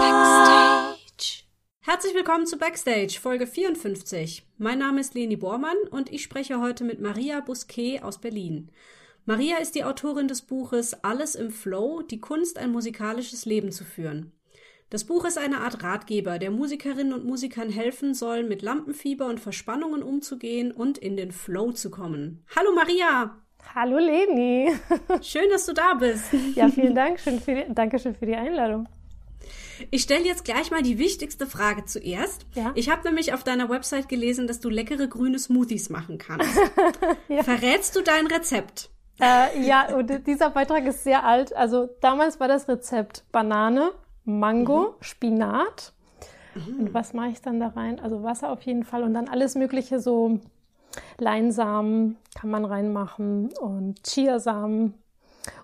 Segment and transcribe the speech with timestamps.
[0.00, 1.44] Backstage.
[1.80, 4.46] Herzlich willkommen zu Backstage, Folge 54.
[4.56, 8.70] Mein Name ist Leni Bormann und ich spreche heute mit Maria Busquet aus Berlin.
[9.26, 13.84] Maria ist die Autorin des Buches Alles im Flow, die Kunst, ein musikalisches Leben zu
[13.84, 14.32] führen.
[14.88, 19.40] Das Buch ist eine Art Ratgeber, der Musikerinnen und Musikern helfen soll, mit Lampenfieber und
[19.40, 22.46] Verspannungen umzugehen und in den Flow zu kommen.
[22.56, 23.42] Hallo Maria!
[23.74, 24.72] Hallo Leni!
[25.20, 26.24] Schön, dass du da bist.
[26.54, 27.20] Ja, vielen Dank.
[27.20, 28.88] Schön für die, Dankeschön für die Einladung.
[29.90, 32.46] Ich stelle jetzt gleich mal die wichtigste Frage zuerst.
[32.54, 32.72] Ja?
[32.74, 36.58] Ich habe nämlich auf deiner Website gelesen, dass du leckere grüne Smoothies machen kannst.
[37.28, 37.42] ja.
[37.42, 38.90] Verrätst du dein Rezept?
[39.20, 41.54] Äh, ja, und dieser Beitrag ist sehr alt.
[41.54, 43.92] Also damals war das Rezept Banane,
[44.24, 45.02] Mango, mhm.
[45.02, 45.92] Spinat.
[46.54, 46.80] Mhm.
[46.80, 48.00] Und was mache ich dann da rein?
[48.00, 50.40] Also Wasser auf jeden Fall und dann alles Mögliche, so
[51.18, 54.94] Leinsamen kann man reinmachen und Chiasamen.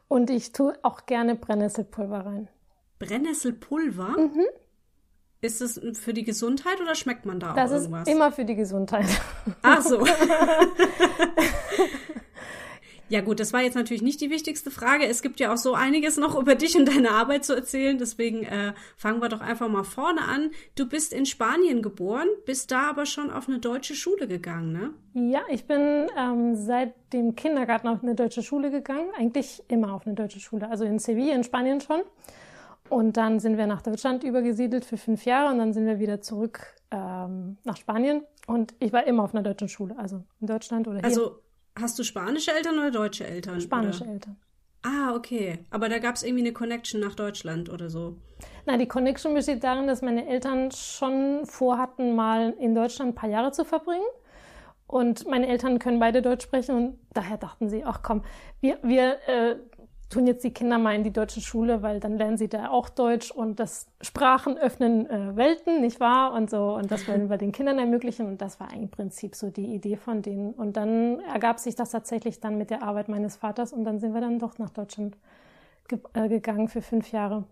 [0.08, 2.48] Und ich tue auch gerne Brennnesselpulver rein.
[2.98, 4.16] Brennnesselpulver?
[4.18, 4.46] Mhm.
[5.40, 8.00] Ist es für die Gesundheit oder schmeckt man da das auch irgendwas?
[8.00, 9.06] Das ist immer für die Gesundheit.
[9.62, 10.04] Ach so.
[13.08, 15.06] Ja gut, das war jetzt natürlich nicht die wichtigste Frage.
[15.06, 17.98] Es gibt ja auch so einiges noch über dich und deine Arbeit zu erzählen.
[17.98, 20.50] Deswegen äh, fangen wir doch einfach mal vorne an.
[20.74, 24.94] Du bist in Spanien geboren, bist da aber schon auf eine deutsche Schule gegangen, ne?
[25.30, 29.10] Ja, ich bin ähm, seit dem Kindergarten auf eine deutsche Schule gegangen.
[29.18, 30.68] Eigentlich immer auf eine deutsche Schule.
[30.70, 32.00] Also in Sevilla, in Spanien schon.
[32.88, 36.20] Und dann sind wir nach Deutschland übergesiedelt für fünf Jahre und dann sind wir wieder
[36.20, 38.22] zurück ähm, nach Spanien.
[38.46, 41.06] Und ich war immer auf einer deutschen Schule, also in Deutschland oder hier.
[41.06, 41.38] Also
[41.78, 43.60] Hast du spanische Eltern oder deutsche Eltern?
[43.60, 44.12] Spanische oder?
[44.12, 44.36] Eltern.
[44.82, 45.58] Ah, okay.
[45.70, 48.16] Aber da gab es irgendwie eine Connection nach Deutschland oder so.
[48.66, 53.30] Na, die Connection besteht darin, dass meine Eltern schon vorhatten, mal in Deutschland ein paar
[53.30, 54.04] Jahre zu verbringen.
[54.86, 58.22] Und meine Eltern können beide Deutsch sprechen und daher dachten sie, ach komm,
[58.60, 59.56] wir, wir äh,
[60.14, 62.88] tun jetzt die Kinder mal in die deutsche Schule, weil dann lernen sie da auch
[62.88, 66.32] Deutsch und das Sprachen öffnen äh, Welten, nicht wahr?
[66.32, 68.26] Und so, und das wollen wir den Kindern ermöglichen.
[68.26, 70.52] Und das war im Prinzip so die Idee von denen.
[70.52, 74.14] Und dann ergab sich das tatsächlich dann mit der Arbeit meines Vaters und dann sind
[74.14, 75.16] wir dann doch nach Deutschland
[75.88, 77.44] ge äh, gegangen für fünf Jahre.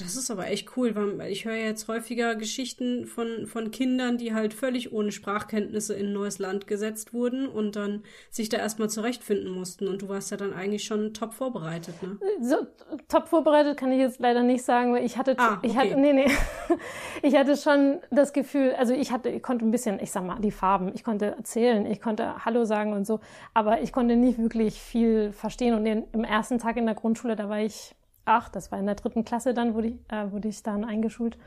[0.00, 4.34] Das ist aber echt cool, weil ich höre jetzt häufiger Geschichten von, von Kindern, die
[4.34, 8.88] halt völlig ohne Sprachkenntnisse in ein neues Land gesetzt wurden und dann sich da erstmal
[8.88, 9.88] zurechtfinden mussten.
[9.88, 12.18] Und du warst ja dann eigentlich schon top vorbereitet, ne?
[12.40, 12.66] So,
[13.08, 15.66] top vorbereitet kann ich jetzt leider nicht sagen, weil ich hatte, ah, okay.
[15.66, 16.30] ich hatte, nee, nee,
[17.22, 20.40] ich hatte schon das Gefühl, also ich hatte, ich konnte ein bisschen, ich sag mal,
[20.40, 23.20] die Farben, ich konnte erzählen, ich konnte Hallo sagen und so,
[23.54, 25.74] aber ich konnte nicht wirklich viel verstehen.
[25.74, 27.94] Und den, im ersten Tag in der Grundschule, da war ich
[28.24, 31.38] acht, das war in der dritten Klasse dann, wurde ich, äh, wurde ich dann eingeschult.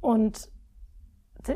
[0.00, 0.48] Und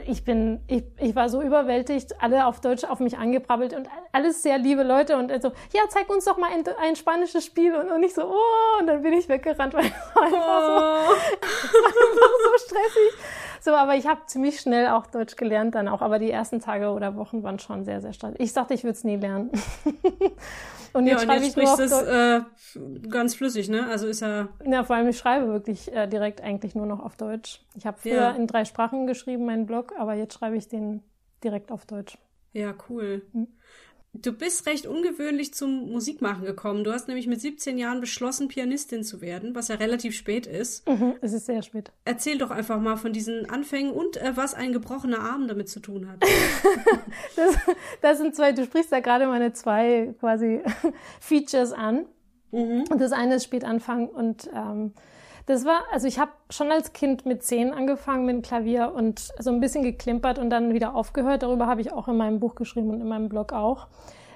[0.07, 4.43] ich bin, ich, ich war so überwältigt, alle auf Deutsch auf mich angebrabbelt und alles
[4.43, 7.91] sehr liebe Leute und so, ja, zeig uns doch mal ein, ein spanisches Spiel und,
[7.91, 11.75] und ich so, oh, und dann bin ich weggerannt, weil es war einfach, so, es
[11.75, 13.13] war einfach so stressig.
[13.69, 16.89] So, aber ich habe ziemlich schnell auch Deutsch gelernt dann auch, aber die ersten Tage
[16.89, 18.41] oder Wochen waren schon sehr, sehr stressig.
[18.41, 19.51] Ich dachte, ich würde es nie lernen.
[20.95, 22.41] und jetzt ja, schreibe ich sprichst es äh,
[23.11, 23.87] ganz flüssig, ne?
[23.87, 24.49] Also ist ja.
[24.65, 27.61] Ja, vor allem ich schreibe wirklich äh, direkt eigentlich nur noch auf Deutsch.
[27.75, 28.31] Ich habe früher ja.
[28.31, 31.03] in drei Sprachen geschrieben, meinen Blog, aber jetzt schreibe ich den
[31.45, 32.17] direkt auf Deutsch.
[32.55, 33.21] Ja, cool.
[33.35, 33.49] Hm.
[34.15, 36.83] Du bist recht ungewöhnlich zum Musikmachen gekommen.
[36.83, 40.89] Du hast nämlich mit 17 Jahren beschlossen, Pianistin zu werden, was ja relativ spät ist.
[40.89, 41.93] Mhm, es ist sehr spät.
[42.05, 45.81] Erzähl doch einfach mal von diesen Anfängen und äh, was ein gebrochener Arm damit zu
[45.81, 46.23] tun hat.
[47.37, 47.57] das,
[48.01, 50.63] das sind zwei, du sprichst da gerade meine zwei quasi
[51.21, 52.07] Features an.
[52.51, 52.85] Mhm.
[52.91, 54.95] Und das eine ist spät anfangen und ähm,
[55.49, 59.33] das war, also ich habe schon als Kind mit zehn angefangen mit dem Klavier und
[59.39, 61.43] so ein bisschen geklimpert und dann wieder aufgehört.
[61.43, 63.87] Darüber habe ich auch in meinem Buch geschrieben und in meinem Blog auch.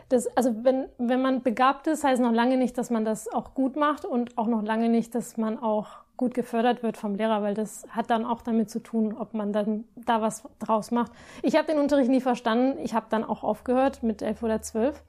[0.09, 3.53] Das, also wenn, wenn man begabt ist, heißt noch lange nicht, dass man das auch
[3.53, 7.43] gut macht und auch noch lange nicht, dass man auch gut gefördert wird vom Lehrer,
[7.43, 11.12] weil das hat dann auch damit zu tun, ob man dann da was draus macht.
[11.43, 12.79] Ich habe den Unterricht nie verstanden.
[12.82, 15.03] Ich habe dann auch aufgehört mit elf oder zwölf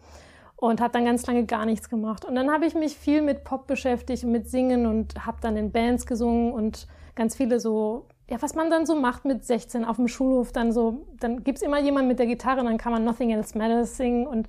[0.70, 2.26] und habe dann ganz lange gar nichts gemacht.
[2.26, 5.58] Und dann habe ich mich viel mit Pop beschäftigt und mit Singen und habe dann
[5.58, 9.84] in Bands gesungen und ganz viele so, ja, was man dann so macht mit 16
[9.84, 13.04] auf dem Schulhof, dann so, dann gibt's immer jemanden mit der Gitarre dann kann man
[13.04, 14.48] Nothing Else Matters singen und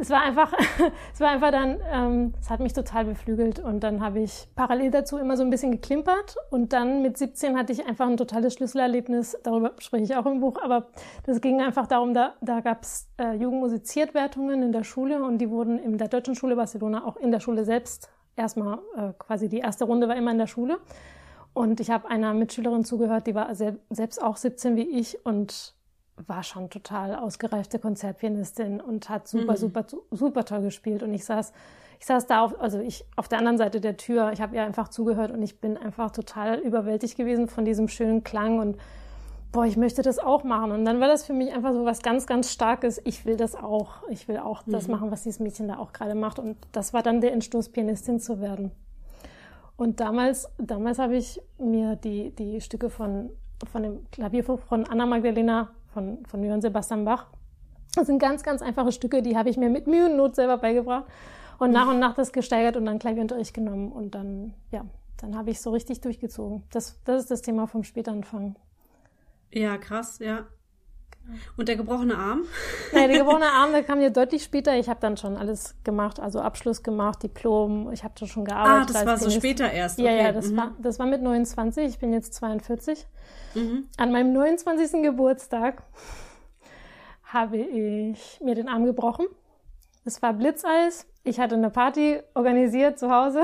[0.00, 0.52] es war einfach,
[1.12, 4.90] es war einfach dann, ähm, es hat mich total beflügelt und dann habe ich parallel
[4.90, 8.54] dazu immer so ein bisschen geklimpert und dann mit 17 hatte ich einfach ein totales
[8.54, 10.88] Schlüsselerlebnis, darüber spreche ich auch im Buch, aber
[11.24, 15.50] das ging einfach darum, da, da gab es äh, Jugendmusiziertwertungen in der Schule und die
[15.50, 19.58] wurden in der Deutschen Schule Barcelona auch in der Schule selbst erstmal äh, quasi die
[19.58, 20.78] erste Runde war immer in der Schule.
[21.52, 25.74] Und ich habe einer Mitschülerin zugehört, die war selbst auch 17 wie ich und
[26.26, 29.56] war schon total ausgereifte Konzertpianistin und hat super, mhm.
[29.56, 31.02] super, super toll gespielt.
[31.02, 31.52] Und ich saß,
[32.00, 34.32] ich saß da auf, also ich auf der anderen Seite der Tür.
[34.32, 38.24] Ich habe ihr einfach zugehört und ich bin einfach total überwältigt gewesen von diesem schönen
[38.24, 38.76] Klang und
[39.52, 40.72] boah, ich möchte das auch machen.
[40.72, 43.00] Und dann war das für mich einfach so was ganz, ganz Starkes.
[43.04, 44.08] Ich will das auch.
[44.10, 44.72] Ich will auch mhm.
[44.72, 46.38] das machen, was dieses Mädchen da auch gerade macht.
[46.38, 48.70] Und das war dann der Entschluss, Pianistin zu werden.
[49.76, 53.30] Und damals, damals habe ich mir die, die Stücke von,
[53.70, 57.26] von dem Klavierbuch von Anna Magdalena von, von Johann Sebastian Bach.
[57.94, 60.58] Das sind ganz, ganz einfache Stücke, die habe ich mir mit Mühe und Not selber
[60.58, 61.04] beigebracht
[61.58, 64.84] und nach und nach das gesteigert und dann Klavierunterricht genommen und dann, ja,
[65.20, 66.62] dann habe ich so richtig durchgezogen.
[66.70, 68.54] Das, das ist das Thema vom Spätanfang.
[69.50, 70.46] Ja, krass, ja.
[71.56, 72.42] Und der gebrochene Arm?
[72.92, 74.76] Nein, der gebrochene Arm, der kam ja deutlich später.
[74.76, 78.96] Ich habe dann schon alles gemacht, also Abschluss gemacht, Diplom, ich habe schon gearbeitet.
[78.96, 79.98] Ah, das war so später erst.
[79.98, 80.08] Okay.
[80.08, 80.56] Ja, ja, das, mhm.
[80.56, 83.06] war, das war mit 29, ich bin jetzt 42.
[83.54, 83.88] Mhm.
[83.96, 85.02] An meinem 29.
[85.02, 85.82] Geburtstag
[87.24, 89.26] habe ich mir den Arm gebrochen.
[90.04, 91.06] Es war Blitzeis.
[91.24, 93.42] Ich hatte eine Party organisiert zu Hause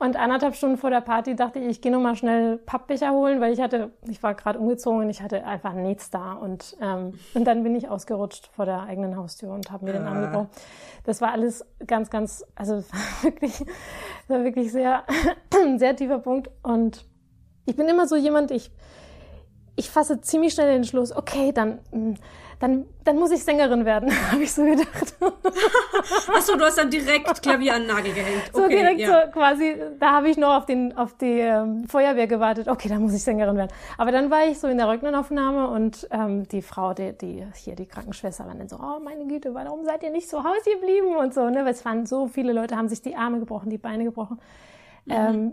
[0.00, 3.38] und anderthalb Stunden vor der Party dachte ich, ich gehe noch mal schnell Pappbecher holen,
[3.42, 6.32] weil ich hatte, ich war gerade umgezogen und ich hatte einfach nichts da.
[6.32, 10.06] Und, ähm, und dann bin ich ausgerutscht vor der eigenen Haustür und habe mir den
[10.06, 10.48] Arm gebrochen.
[11.04, 13.62] Das war alles ganz, ganz, also war wirklich,
[14.26, 15.04] war wirklich sehr,
[15.76, 16.48] sehr tiefer Punkt.
[16.62, 17.04] Und
[17.66, 18.72] ich bin immer so jemand, ich,
[19.76, 22.14] ich fasse ziemlich schnell den Schluss, okay, dann, hm,
[22.60, 25.14] dann, dann muss ich Sängerin werden, habe ich so gedacht.
[26.34, 28.50] Achso, du hast dann direkt Klavier an den Nagel gehängt.
[28.52, 29.08] Okay, so direkt ja.
[29.08, 32.68] so quasi, da habe ich noch auf, den, auf die ähm, Feuerwehr gewartet.
[32.68, 33.70] Okay, dann muss ich Sängerin werden.
[33.96, 37.76] Aber dann war ich so in der Röntgenaufnahme und ähm, die Frau, die, die hier
[37.76, 41.16] die Krankenschwester, war dann so, oh meine Güte, warum seid ihr nicht zu Hause geblieben
[41.16, 41.64] und so, ne?
[41.64, 44.38] Weil es waren so viele Leute, haben sich die Arme gebrochen, die Beine gebrochen.
[45.06, 45.12] Mhm.
[45.12, 45.52] Ähm,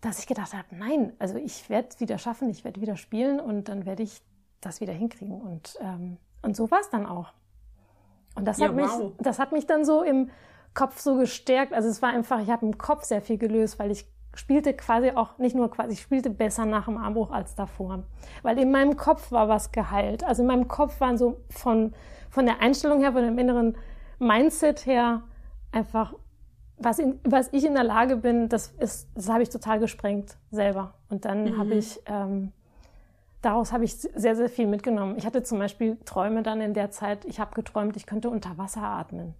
[0.00, 3.38] dass ich gedacht habe, nein, also ich werde es wieder schaffen, ich werde wieder spielen
[3.38, 4.22] und dann werde ich
[4.62, 5.40] das wieder hinkriegen.
[5.40, 7.32] Und ähm, und so war es dann auch.
[8.34, 9.12] Und das hat, ja, mich, wow.
[9.18, 10.30] das hat mich dann so im
[10.74, 11.72] Kopf so gestärkt.
[11.72, 15.10] Also es war einfach, ich habe im Kopf sehr viel gelöst, weil ich spielte quasi
[15.10, 18.04] auch, nicht nur quasi, ich spielte besser nach dem Armbruch als davor.
[18.42, 20.22] Weil in meinem Kopf war was geheilt.
[20.22, 21.92] Also in meinem Kopf waren so von,
[22.30, 23.76] von der Einstellung her, von dem inneren
[24.20, 25.22] Mindset her
[25.72, 26.14] einfach,
[26.76, 30.36] was, in, was ich in der Lage bin, das ist, das habe ich total gesprengt
[30.52, 30.94] selber.
[31.08, 31.58] Und dann mhm.
[31.58, 32.52] habe ich ähm,
[33.42, 35.16] daraus habe ich sehr, sehr viel mitgenommen.
[35.16, 38.58] Ich hatte zum Beispiel Träume dann in der Zeit, ich habe geträumt, ich könnte unter
[38.58, 39.34] Wasser atmen.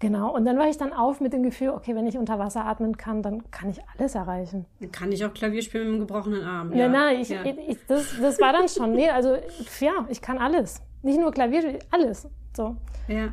[0.00, 2.66] Genau, und dann war ich dann auf mit dem Gefühl, okay, wenn ich unter Wasser
[2.66, 4.66] atmen kann, dann kann ich alles erreichen.
[4.80, 6.72] Dann kann ich auch Klavier spielen mit einem gebrochenen Arm.
[6.74, 7.44] Ja, nein, ich, ja.
[7.44, 9.36] ich, das, das war dann schon, nee, also
[9.80, 10.82] ja, ich kann alles.
[11.02, 12.28] Nicht nur Klavier, alles.
[12.56, 12.76] So.
[13.08, 13.32] Ja.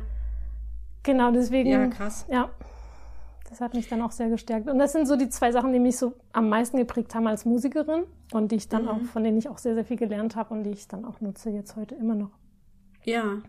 [1.02, 1.68] Genau, deswegen.
[1.68, 2.26] Ja, krass.
[2.30, 2.48] Ja.
[3.52, 4.66] Das hat mich dann auch sehr gestärkt.
[4.66, 7.44] Und das sind so die zwei Sachen, die mich so am meisten geprägt haben als
[7.44, 8.88] Musikerin und die ich dann mhm.
[8.88, 11.20] auch, von denen ich auch sehr, sehr viel gelernt habe und die ich dann auch
[11.20, 12.30] nutze jetzt heute immer noch.
[13.04, 13.42] Ja.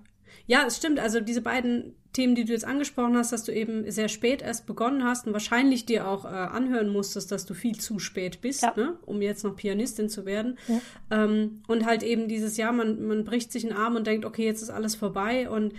[0.45, 0.99] Ja, es stimmt.
[0.99, 4.65] Also diese beiden Themen, die du jetzt angesprochen hast, dass du eben sehr spät erst
[4.65, 8.63] begonnen hast und wahrscheinlich dir auch äh, anhören musstest, dass du viel zu spät bist,
[8.63, 8.73] ja.
[8.75, 10.57] ne, um jetzt noch Pianistin zu werden.
[10.67, 10.81] Ja.
[11.11, 14.43] Ähm, und halt eben dieses Jahr, man, man bricht sich einen Arm und denkt, okay,
[14.43, 15.73] jetzt ist alles vorbei und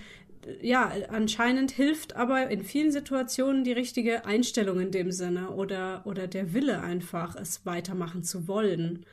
[0.61, 6.27] ja, anscheinend hilft aber in vielen Situationen die richtige Einstellung in dem Sinne oder, oder
[6.27, 9.05] der Wille einfach, es weitermachen zu wollen.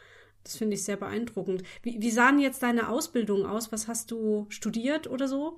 [0.44, 1.64] Das finde ich sehr beeindruckend.
[1.84, 3.72] Wie, wie sahen jetzt deine Ausbildungen aus?
[3.72, 5.58] Was hast du studiert oder so?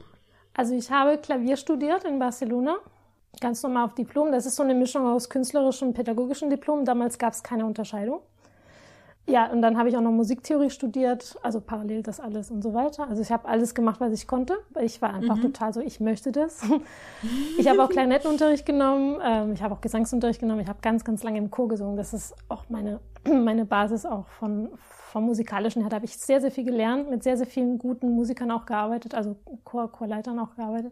[0.54, 2.78] Also ich habe Klavier studiert in Barcelona,
[3.40, 4.32] ganz normal auf Diplom.
[4.32, 6.86] Das ist so eine Mischung aus künstlerischem und pädagogischem Diplom.
[6.86, 8.22] Damals gab es keine Unterscheidung.
[9.26, 12.74] Ja, und dann habe ich auch noch Musiktheorie studiert, also parallel das alles und so
[12.74, 13.08] weiter.
[13.08, 14.58] Also ich habe alles gemacht, was ich konnte.
[14.82, 15.44] Ich war einfach mhm.
[15.44, 16.62] total so, ich möchte das.
[17.58, 21.24] Ich habe auch Klarinettenunterricht genommen, ähm, ich habe auch Gesangsunterricht genommen, ich habe ganz, ganz
[21.24, 21.96] lange im Chor gesungen.
[21.96, 25.90] Das ist auch meine, meine Basis auch von, vom Musikalischen her.
[25.90, 29.16] Da habe ich sehr, sehr viel gelernt, mit sehr, sehr vielen guten Musikern auch gearbeitet,
[29.16, 30.92] also Chor, Chorleitern auch gearbeitet.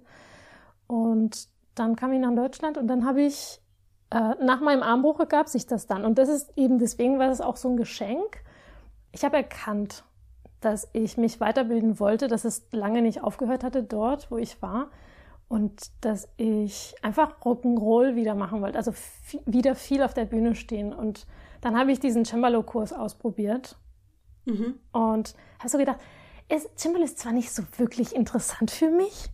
[0.88, 3.61] Und dann kam ich nach Deutschland und dann habe ich
[4.12, 6.06] äh, nach meinem Armbruch ergab sich das dann.
[6.06, 8.44] Und das ist eben deswegen war es auch so ein Geschenk.
[9.12, 10.04] Ich habe erkannt,
[10.60, 14.92] dass ich mich weiterbilden wollte, dass es lange nicht aufgehört hatte dort, wo ich war.
[15.48, 18.94] Und dass ich einfach Rock'n'Roll wieder machen wollte, also
[19.46, 20.94] wieder viel auf der Bühne stehen.
[20.94, 21.26] Und
[21.62, 23.78] dann habe ich diesen Cembalo-Kurs ausprobiert
[24.46, 24.76] mhm.
[24.92, 26.00] und habe so gedacht,
[26.76, 29.30] Cembalo ist zwar nicht so wirklich interessant für mich,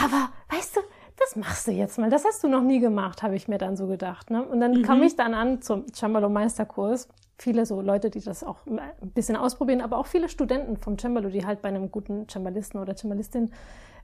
[0.00, 0.80] aber weißt du,
[1.20, 2.10] das machst du jetzt mal.
[2.10, 4.30] Das hast du noch nie gemacht, habe ich mir dann so gedacht.
[4.30, 4.42] Ne?
[4.42, 4.82] Und dann mhm.
[4.82, 7.08] kam ich dann an zum Cembalo Meisterkurs.
[7.38, 8.80] Viele so Leute, die das auch ein
[9.14, 12.96] bisschen ausprobieren, aber auch viele Studenten vom Cembalo, die halt bei einem guten Cembalisten oder
[12.96, 13.50] Cembalistin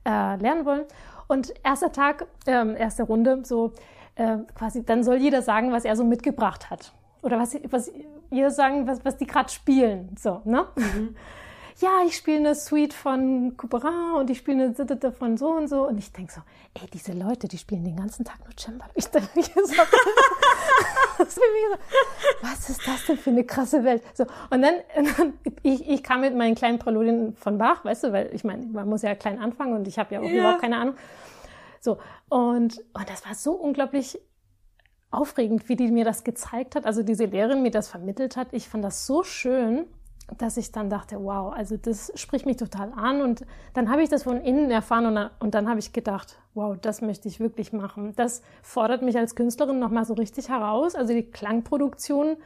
[0.06, 0.84] äh, lernen wollen.
[1.26, 3.72] Und erster Tag, äh, erste Runde, so
[4.14, 6.92] äh, quasi, dann soll jeder sagen, was er so mitgebracht hat.
[7.22, 7.90] Oder was, was
[8.30, 10.14] jeder sagen, was, was die gerade spielen.
[10.18, 10.66] So, ne?
[10.76, 11.16] Mhm.
[11.78, 15.68] Ja, ich spiele eine Suite von Couperin und ich spiele eine Sitte von so und
[15.68, 15.86] so.
[15.86, 16.40] Und ich denke so,
[16.74, 18.90] ey, diese Leute, die spielen den ganzen Tag nur Cembalo.
[18.94, 19.28] Ich denke
[19.66, 19.82] so,
[22.42, 24.02] was ist das denn für eine krasse Welt?
[24.14, 28.04] So, und dann, und dann ich, ich kam mit meinen kleinen Präludien von Bach, weißt
[28.04, 30.40] du, weil ich meine, man muss ja klein anfangen und ich habe ja auch ja.
[30.40, 30.94] überhaupt keine Ahnung.
[31.80, 34.18] So, und, und das war so unglaublich
[35.10, 38.48] aufregend, wie die mir das gezeigt hat, also diese Lehrerin mir das vermittelt hat.
[38.52, 39.86] Ich fand das so schön,
[40.38, 43.22] dass ich dann dachte, wow, also das spricht mich total an.
[43.22, 46.38] Und dann habe ich das von innen erfahren und dann, und dann habe ich gedacht,
[46.54, 48.12] wow, das möchte ich wirklich machen.
[48.16, 50.94] Das fordert mich als Künstlerin nochmal so richtig heraus.
[50.94, 52.36] Also die Klangproduktion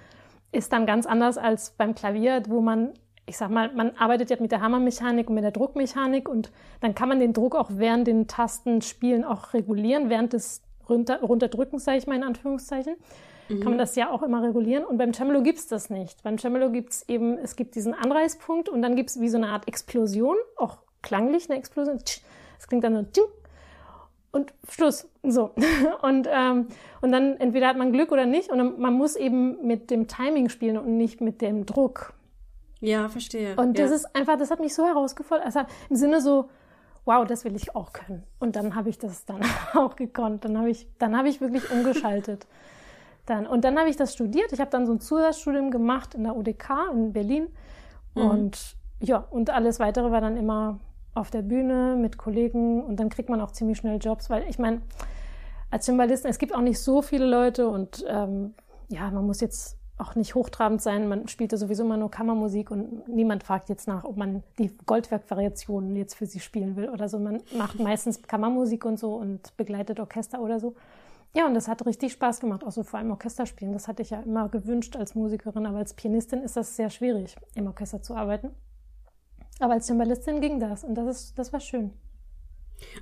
[0.52, 2.92] ist dann ganz anders als beim Klavier, wo man,
[3.24, 6.94] ich sag mal, man arbeitet ja mit der Hammermechanik und mit der Druckmechanik und dann
[6.94, 11.98] kann man den Druck auch während den Tastenspielen auch regulieren, während des runter, runterdrückens, sage
[11.98, 12.96] ich mal in Anführungszeichen
[13.50, 13.60] mhm.
[13.60, 14.84] kann man das ja auch immer regulieren.
[14.84, 16.22] Und beim Tremolo gibt's das nicht.
[16.22, 19.68] Beim Tremolo gibt's eben, es gibt diesen Anreißpunkt und dann gibt's wie so eine Art
[19.68, 21.98] Explosion, auch klanglich eine Explosion.
[22.58, 23.30] Es klingt dann so
[24.32, 25.08] und Schluss.
[25.22, 25.50] So.
[26.02, 26.68] Und, ähm,
[27.00, 28.50] und dann entweder hat man Glück oder nicht.
[28.50, 32.14] Und man muss eben mit dem Timing spielen und nicht mit dem Druck.
[32.80, 33.56] Ja, verstehe.
[33.56, 33.84] Und ja.
[33.84, 35.44] das ist einfach, das hat mich so herausgefordert.
[35.44, 36.48] Also im Sinne so,
[37.04, 38.22] wow, das will ich auch können.
[38.38, 39.40] Und dann habe ich das dann
[39.74, 40.44] auch gekonnt.
[40.44, 42.46] Dann habe ich, dann habe ich wirklich umgeschaltet.
[43.30, 44.52] Dann, und dann habe ich das studiert.
[44.52, 47.46] Ich habe dann so ein Zusatzstudium gemacht in der UDK in Berlin.
[48.16, 48.22] Mhm.
[48.22, 50.80] Und ja, und alles weitere war dann immer
[51.14, 54.58] auf der Bühne mit Kollegen und dann kriegt man auch ziemlich schnell Jobs, weil ich
[54.58, 54.82] meine,
[55.70, 58.54] als Cymbalisten, es gibt auch nicht so viele Leute und ähm,
[58.88, 61.08] ja, man muss jetzt auch nicht hochtrabend sein.
[61.08, 65.94] Man spielte sowieso immer nur Kammermusik und niemand fragt jetzt nach, ob man die Goldwerk-Variationen
[65.94, 67.20] jetzt für sie spielen will oder so.
[67.20, 70.74] Man macht meistens Kammermusik und so und begleitet Orchester oder so.
[71.32, 73.72] Ja, und das hat richtig Spaß gemacht, auch so vor allem Orchesterspielen.
[73.72, 77.36] Das hatte ich ja immer gewünscht als Musikerin, aber als Pianistin ist das sehr schwierig,
[77.54, 78.50] im Orchester zu arbeiten.
[79.60, 81.92] Aber als Cembalistin ging das und das ist, das war schön.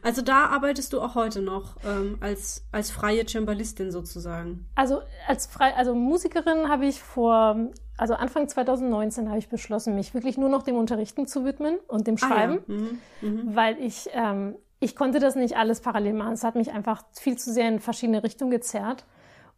[0.02, 4.66] Also da arbeitest du auch heute noch ähm, als, als freie Cembalistin sozusagen.
[4.74, 10.14] Also als frei, also Musikerin habe ich vor, also Anfang 2019 habe ich beschlossen, mich
[10.14, 13.28] wirklich nur noch dem Unterrichten zu widmen und dem Schreiben, ah, ja.
[13.28, 13.56] mhm, mh.
[13.56, 16.32] weil ich ähm, ich konnte das nicht alles parallel machen.
[16.32, 19.04] Es hat mich einfach viel zu sehr in verschiedene Richtungen gezerrt.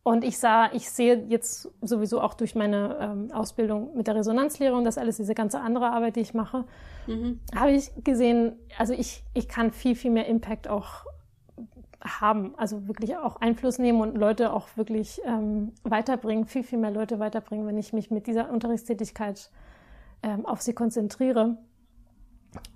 [0.02, 4.74] Und ich sah, ich sehe jetzt sowieso auch durch meine ähm, Ausbildung mit der Resonanzlehre
[4.74, 6.64] und das alles, diese ganze andere Arbeit, die ich mache,
[7.06, 7.40] mhm.
[7.54, 11.04] habe ich gesehen, also ich, ich kann viel, viel mehr Impact auch
[12.02, 16.90] haben, also wirklich auch Einfluss nehmen und Leute auch wirklich ähm, weiterbringen, viel, viel mehr
[16.90, 19.50] Leute weiterbringen, wenn ich mich mit dieser Unterrichtstätigkeit
[20.22, 21.58] ähm, auf sie konzentriere.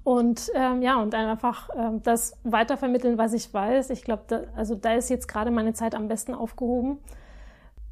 [0.05, 3.91] Und ähm, ja, und dann einfach ähm, das weitervermitteln, was ich weiß.
[3.91, 6.99] Ich glaube, da, also da ist jetzt gerade meine Zeit am besten aufgehoben.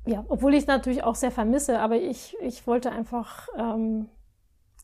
[0.04, 4.08] Ja, obwohl ich natürlich auch sehr vermisse, aber ich, ich wollte einfach ähm,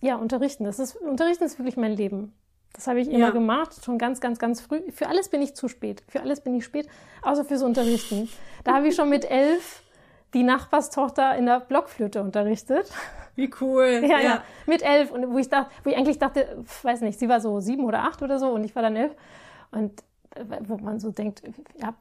[0.00, 0.64] ja unterrichten.
[0.64, 2.32] Das ist, unterrichten ist wirklich mein Leben.
[2.72, 3.30] Das habe ich immer ja.
[3.30, 4.80] gemacht, schon ganz, ganz, ganz früh.
[4.92, 6.04] Für alles bin ich zu spät.
[6.08, 6.88] Für alles bin ich spät,
[7.22, 8.28] außer fürs Unterrichten.
[8.64, 9.82] Da habe ich schon mit elf
[10.34, 12.90] die Nachbarstochter in der Blockflöte unterrichtet.
[13.38, 14.00] Wie cool.
[14.02, 15.12] Ja, ja, ja, Mit elf.
[15.12, 18.02] Und wo ich dachte, wo ich eigentlich dachte, weiß nicht, sie war so sieben oder
[18.02, 19.14] acht oder so und ich war dann elf.
[19.70, 19.92] Und
[20.34, 21.42] äh, wo man so denkt,
[21.80, 21.94] ja,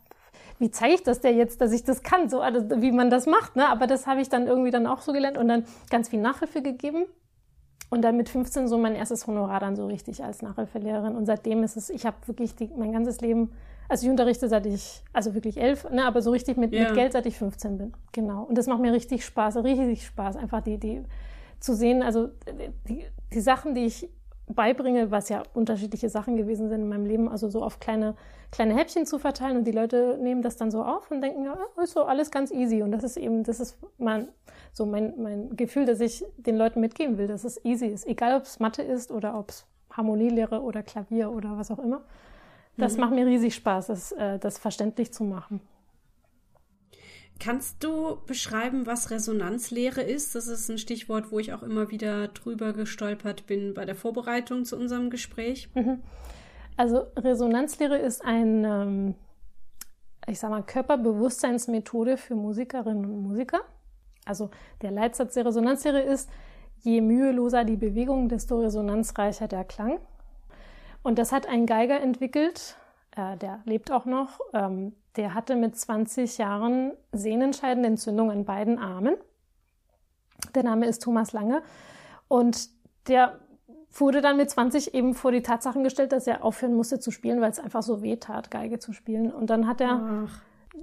[0.58, 3.28] wie zeige ich das der jetzt, dass ich das kann, so also, wie man das
[3.28, 3.70] macht, ne?
[3.70, 6.64] Aber das habe ich dann irgendwie dann auch so gelernt und dann ganz viel Nachhilfe
[6.64, 7.06] gegeben.
[7.92, 11.16] Und dann mit 15 so mein erstes Honorar dann so richtig als Nachhilfelehrerin.
[11.16, 13.52] Und seitdem ist es, ich habe wirklich die, mein ganzes Leben
[13.90, 16.86] also ich unterrichte seit ich, also wirklich elf, ne, aber so richtig mit, ja.
[16.86, 17.94] mit Geld, seit ich 15 bin.
[18.12, 18.44] Genau.
[18.44, 21.04] Und das macht mir richtig Spaß, richtig Spaß, einfach die, die
[21.60, 22.30] zu sehen, also
[22.88, 24.10] die, die Sachen, die ich
[24.48, 28.16] beibringe, was ja unterschiedliche Sachen gewesen sind in meinem Leben, also so auf kleine,
[28.52, 31.58] kleine Häppchen zu verteilen und die Leute nehmen das dann so auf und denken, ja,
[31.84, 32.82] ist so alles ganz easy.
[32.82, 34.30] Und das ist eben, das ist mein,
[34.72, 38.08] so mein, mein Gefühl, dass ich den Leuten mitgeben will, dass es easy ist.
[38.08, 42.02] Egal, ob es Mathe ist oder ob es Harmonielehre oder Klavier oder was auch immer.
[42.78, 43.02] Das mhm.
[43.02, 45.62] macht mir riesig Spaß, das, äh, das verständlich zu machen.
[47.40, 50.34] Kannst du beschreiben, was Resonanzlehre ist?
[50.34, 54.66] Das ist ein Stichwort, wo ich auch immer wieder drüber gestolpert bin bei der Vorbereitung
[54.66, 55.70] zu unserem Gespräch.
[55.76, 56.02] Mhm.
[56.78, 59.16] Also Resonanzlehre ist eine, ähm,
[60.28, 63.62] ich sag mal, Körperbewusstseinsmethode für Musikerinnen und Musiker.
[64.26, 64.50] Also
[64.82, 66.30] der Leitsatz der Resonanzlehre ist,
[66.80, 70.00] je müheloser die Bewegung, desto resonanzreicher der Klang.
[71.08, 72.76] Und das hat ein Geiger entwickelt,
[73.16, 74.42] äh, der lebt auch noch.
[74.52, 79.16] Ähm, der hatte mit 20 Jahren sehnenscheidende Entzündung in beiden Armen.
[80.54, 81.64] Der Name ist Thomas Lange.
[82.28, 82.68] Und
[83.08, 83.40] der
[83.94, 87.40] wurde dann mit 20 eben vor die Tatsachen gestellt, dass er aufhören musste zu spielen,
[87.40, 89.32] weil es einfach so weh tat, Geige zu spielen.
[89.32, 90.42] Und dann hat er Ach.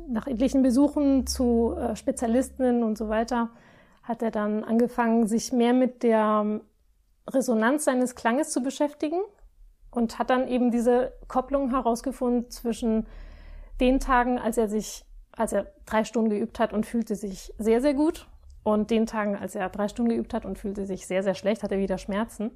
[0.09, 3.50] nach etlichen Besuchen zu äh, Spezialistinnen und so weiter,
[4.02, 6.62] hat er dann angefangen, sich mehr mit der
[7.28, 9.21] Resonanz seines Klanges zu beschäftigen
[9.94, 13.06] und hat dann eben diese Kopplung herausgefunden zwischen
[13.80, 17.80] den Tagen, als er sich, als er drei Stunden geübt hat und fühlte sich sehr,
[17.80, 18.28] sehr gut
[18.62, 21.62] und den Tagen, als er drei Stunden geübt hat und fühlte sich sehr, sehr schlecht,
[21.62, 22.50] hatte wieder Schmerzen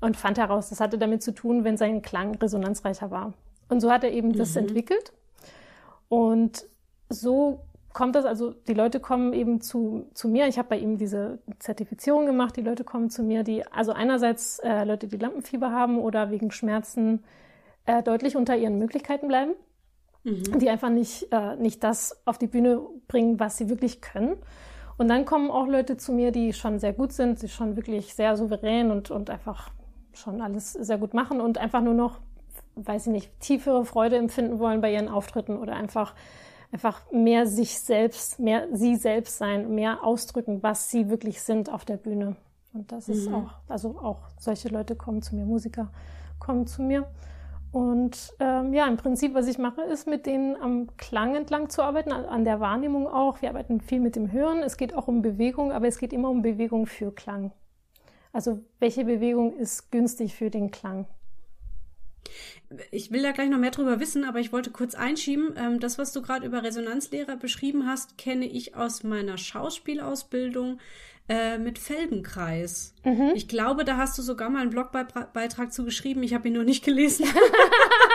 [0.00, 3.32] und fand heraus, das hatte damit zu tun, wenn sein Klang resonanzreicher war.
[3.68, 4.36] Und so hat er eben mhm.
[4.36, 5.12] das entwickelt.
[6.08, 6.66] Und
[7.08, 10.46] so kommt das, also die Leute kommen eben zu, zu mir.
[10.46, 12.56] Ich habe bei ihm diese Zertifizierung gemacht.
[12.56, 16.50] Die Leute kommen zu mir, die, also einerseits äh, Leute, die Lampenfieber haben oder wegen
[16.50, 17.24] Schmerzen
[17.86, 19.52] äh, deutlich unter ihren Möglichkeiten bleiben,
[20.24, 20.58] mhm.
[20.58, 24.36] die einfach nicht, äh, nicht das auf die Bühne bringen, was sie wirklich können.
[24.98, 28.14] Und dann kommen auch Leute zu mir, die schon sehr gut sind, die schon wirklich
[28.14, 29.70] sehr souverän und, und einfach
[30.12, 32.20] schon alles sehr gut machen und einfach nur noch,
[32.76, 36.14] weiß ich nicht, tiefere Freude empfinden wollen bei ihren Auftritten oder einfach
[36.72, 41.84] einfach mehr sich selbst, mehr sie selbst sein, mehr ausdrücken, was sie wirklich sind auf
[41.84, 42.36] der Bühne.
[42.72, 43.14] Und das mhm.
[43.14, 45.92] ist auch, also auch solche Leute kommen zu mir, Musiker
[46.38, 47.06] kommen zu mir.
[47.70, 51.82] Und ähm, ja, im Prinzip, was ich mache, ist mit denen am Klang entlang zu
[51.82, 53.40] arbeiten, an der Wahrnehmung auch.
[53.40, 54.58] Wir arbeiten viel mit dem Hören.
[54.58, 57.52] Es geht auch um Bewegung, aber es geht immer um Bewegung für Klang.
[58.30, 61.06] Also welche Bewegung ist günstig für den Klang?
[62.90, 65.54] Ich will da gleich noch mehr drüber wissen, aber ich wollte kurz einschieben.
[65.56, 70.78] Ähm, das, was du gerade über Resonanzlehrer beschrieben hast, kenne ich aus meiner Schauspielausbildung
[71.28, 72.94] äh, mit Feldenkreis.
[73.04, 73.32] Mhm.
[73.34, 76.22] Ich glaube, da hast du sogar mal einen Blogbeitrag zu geschrieben.
[76.22, 77.26] Ich habe ihn nur nicht gelesen.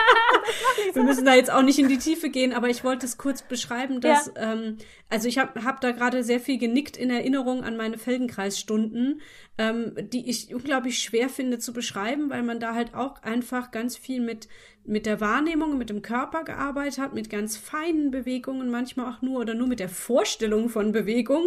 [0.94, 3.42] Wir müssen da jetzt auch nicht in die Tiefe gehen, aber ich wollte es kurz
[3.42, 4.52] beschreiben, dass, ja.
[4.52, 9.20] ähm, also ich habe hab da gerade sehr viel genickt in Erinnerung an meine Feldenkreisstunden,
[9.58, 13.96] ähm, die ich unglaublich schwer finde zu beschreiben, weil man da halt auch einfach ganz
[13.96, 14.48] viel mit
[14.88, 19.40] mit der Wahrnehmung, mit dem Körper gearbeitet hat, mit ganz feinen Bewegungen, manchmal auch nur
[19.40, 21.44] oder nur mit der Vorstellung von Bewegung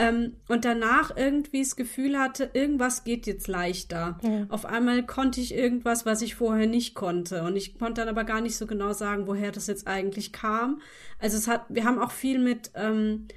[0.00, 4.18] ähm, und danach irgendwie das Gefühl hatte, irgendwas geht jetzt leichter.
[4.22, 4.46] Mhm.
[4.48, 8.24] Auf einmal konnte ich irgendwas, was ich vorher nicht konnte und ich konnte dann aber
[8.24, 10.80] gar nicht so genau sagen, woher das jetzt eigentlich kam.
[11.18, 13.28] Also es hat, wir haben auch viel mit ähm,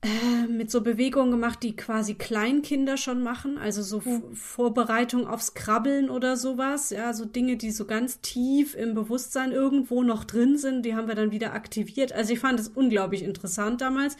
[0.00, 4.32] äh, mit so Bewegungen gemacht, die quasi Kleinkinder schon machen, also so mhm.
[4.32, 10.04] Vorbereitung aufs Krabbeln oder sowas, ja, so Dinge, die so ganz tief im Bewusstsein irgendwo
[10.04, 12.12] noch drin sind, die haben wir dann wieder aktiviert.
[12.12, 14.16] Also ich fand es unglaublich interessant damals.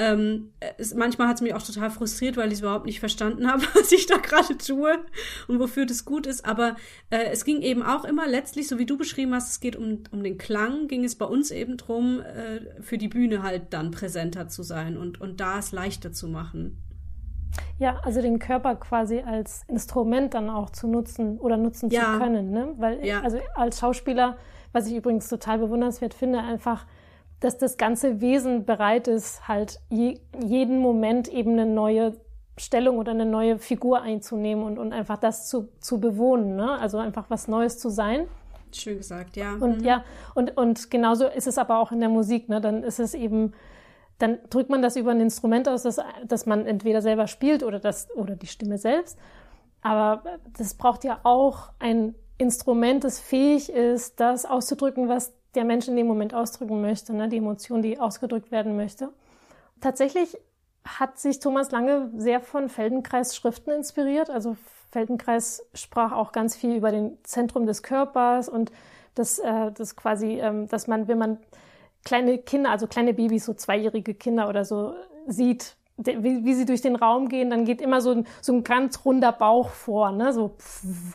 [0.00, 3.46] Ähm, es, manchmal hat es mich auch total frustriert, weil ich es überhaupt nicht verstanden
[3.46, 4.98] habe, was ich da gerade tue
[5.46, 6.46] und wofür das gut ist.
[6.46, 6.76] Aber
[7.10, 10.04] äh, es ging eben auch immer letztlich, so wie du beschrieben hast, es geht um,
[10.10, 13.90] um den Klang, ging es bei uns eben drum, äh, für die Bühne halt dann
[13.90, 16.82] präsenter zu sein und, und da es leichter zu machen.
[17.78, 22.14] Ja, also den Körper quasi als Instrument dann auch zu nutzen oder nutzen ja.
[22.14, 22.52] zu können.
[22.52, 22.72] Ne?
[22.78, 23.20] Weil, ja.
[23.20, 24.38] also als Schauspieler,
[24.72, 26.86] was ich übrigens total bewundernswert finde, einfach
[27.40, 32.14] dass das ganze Wesen bereit ist, halt je, jeden Moment eben eine neue
[32.58, 36.78] Stellung oder eine neue Figur einzunehmen und, und einfach das zu, zu bewohnen, ne?
[36.78, 38.26] Also einfach was Neues zu sein.
[38.72, 39.54] Schön gesagt, ja.
[39.54, 39.84] Und mhm.
[39.84, 42.60] ja, und, und genauso ist es aber auch in der Musik, ne?
[42.60, 43.54] Dann ist es eben,
[44.18, 47.80] dann drückt man das über ein Instrument aus, das, das man entweder selber spielt oder
[47.80, 49.18] das, oder die Stimme selbst.
[49.80, 50.22] Aber
[50.58, 55.96] das braucht ja auch ein Instrument, das fähig ist, das auszudrücken, was der Mensch in
[55.96, 57.28] dem Moment ausdrücken möchte, ne?
[57.28, 59.10] die Emotion, die ausgedrückt werden möchte.
[59.80, 60.38] Tatsächlich
[60.84, 64.30] hat sich Thomas Lange sehr von Feldenkreis Schriften inspiriert.
[64.30, 64.56] Also
[64.90, 68.72] Feldenkreis sprach auch ganz viel über den Zentrum des Körpers und
[69.14, 71.38] das, äh, das quasi, ähm, dass man, wenn man
[72.04, 74.94] kleine Kinder, also kleine Babys, so zweijährige Kinder oder so
[75.26, 78.64] sieht, wie, wie sie durch den Raum gehen, dann geht immer so ein, so ein
[78.64, 80.32] ganz runder Bauch vor, ne?
[80.32, 81.14] so pff,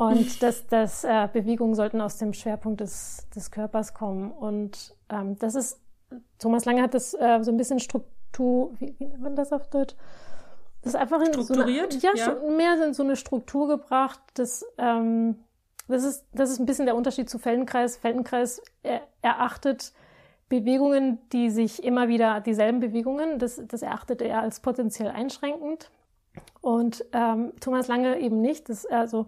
[0.00, 4.30] und dass das äh, Bewegungen sollten aus dem Schwerpunkt des, des Körpers kommen.
[4.32, 5.78] Und ähm, das ist,
[6.38, 9.68] Thomas Lange hat das äh, so ein bisschen Struktur, wie, wie nennt man das auf
[9.68, 9.94] Deutsch?
[10.80, 11.92] Das ist einfach in Strukturiert?
[11.92, 14.20] So eine, ja, ja, mehr in so eine Struktur gebracht.
[14.32, 15.36] Das, ähm,
[15.86, 17.98] das, ist, das ist ein bisschen der Unterschied zu Feldenkreis.
[17.98, 19.92] Feldenkreis er, erachtet
[20.48, 25.90] Bewegungen, die sich immer wieder, dieselben Bewegungen, das, das erachtet er als potenziell einschränkend.
[26.62, 28.70] Und ähm, Thomas Lange eben nicht.
[28.70, 29.26] Das, also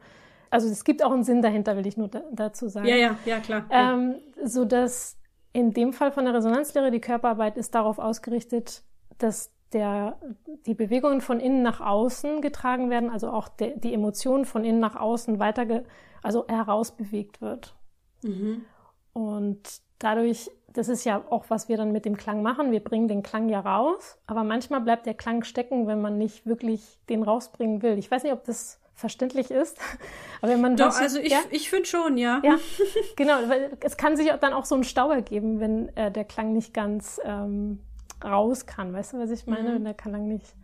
[0.53, 2.87] also es gibt auch einen Sinn dahinter, will ich nur da, dazu sagen.
[2.87, 3.65] Ja, ja, ja, klar.
[3.71, 5.17] Ähm, so dass
[5.55, 8.83] in dem Fall von der Resonanzlehre die Körperarbeit ist darauf ausgerichtet,
[9.17, 10.19] dass der,
[10.67, 14.81] die Bewegungen von innen nach außen getragen werden, also auch de, die Emotionen von innen
[14.81, 15.83] nach außen weiter, ge,
[16.23, 17.75] also herausbewegt wird.
[18.23, 18.67] Mhm.
[19.15, 22.73] Und dadurch, das ist ja auch, was wir dann mit dem Klang machen.
[22.73, 26.45] Wir bringen den Klang ja raus, aber manchmal bleibt der Klang stecken, wenn man nicht
[26.45, 27.97] wirklich den rausbringen will.
[27.97, 29.79] Ich weiß nicht, ob das verständlich ist.
[30.41, 31.41] Aber wenn man Doch, also ich, ja?
[31.51, 32.41] ich finde schon, ja.
[32.43, 32.59] Ja,
[33.17, 36.55] genau, weil es kann sich dann auch so einen Stau ergeben, wenn äh, der Klang
[36.55, 37.81] nicht ganz ähm,
[38.25, 38.95] raus kann.
[38.95, 39.71] Weißt du, was ich meine?
[39.71, 39.75] Mhm.
[39.75, 40.55] Wenn der Klang nicht,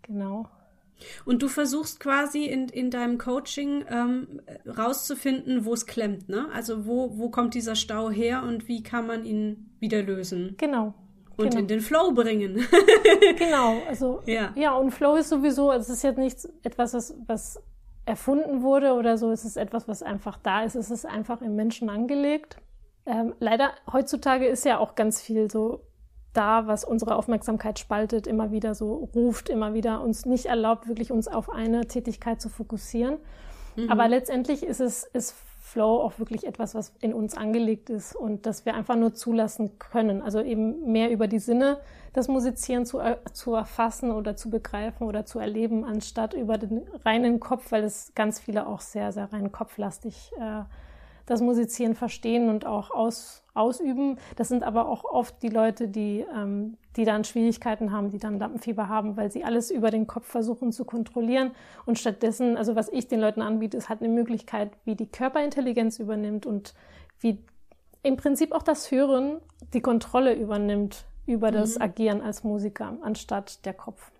[0.00, 0.48] genau.
[1.24, 6.48] Und du versuchst quasi in, in deinem Coaching ähm, rauszufinden, wo es klemmt, ne?
[6.54, 10.54] Also wo, wo kommt dieser Stau her und wie kann man ihn wieder lösen?
[10.56, 10.94] Genau.
[11.36, 11.58] Und genau.
[11.60, 12.66] in den Flow bringen.
[13.38, 14.52] genau, also ja.
[14.54, 17.62] ja, und Flow ist sowieso, also es ist jetzt nichts etwas, was, was
[18.06, 20.74] erfunden wurde oder so, es ist etwas, was einfach da ist.
[20.74, 22.58] Es ist einfach im Menschen angelegt.
[23.06, 25.80] Ähm, leider heutzutage ist ja auch ganz viel so
[26.32, 31.12] da, was unsere Aufmerksamkeit spaltet, immer wieder so ruft, immer wieder uns nicht erlaubt, wirklich
[31.12, 33.18] uns auf eine Tätigkeit zu fokussieren.
[33.76, 33.90] Mhm.
[33.90, 35.34] Aber letztendlich ist es, ist
[35.74, 39.76] Flow auch wirklich etwas, was in uns angelegt ist und das wir einfach nur zulassen
[39.80, 40.22] können.
[40.22, 41.80] Also eben mehr über die Sinne
[42.12, 43.00] das Musizieren zu,
[43.32, 48.12] zu erfassen oder zu begreifen oder zu erleben, anstatt über den reinen Kopf, weil es
[48.14, 50.62] ganz viele auch sehr, sehr rein kopflastig äh,
[51.26, 54.18] das Musizieren verstehen und auch aus, ausüben.
[54.36, 58.38] Das sind aber auch oft die Leute, die, ähm, die dann Schwierigkeiten haben, die dann
[58.38, 61.52] Lampenfieber haben, weil sie alles über den Kopf versuchen zu kontrollieren.
[61.86, 65.98] Und stattdessen, also was ich den Leuten anbiete, ist halt eine Möglichkeit, wie die Körperintelligenz
[65.98, 66.74] übernimmt und
[67.20, 67.38] wie
[68.02, 69.40] im Prinzip auch das Hören
[69.72, 71.82] die Kontrolle übernimmt über das mhm.
[71.82, 74.10] Agieren als Musiker, anstatt der Kopf.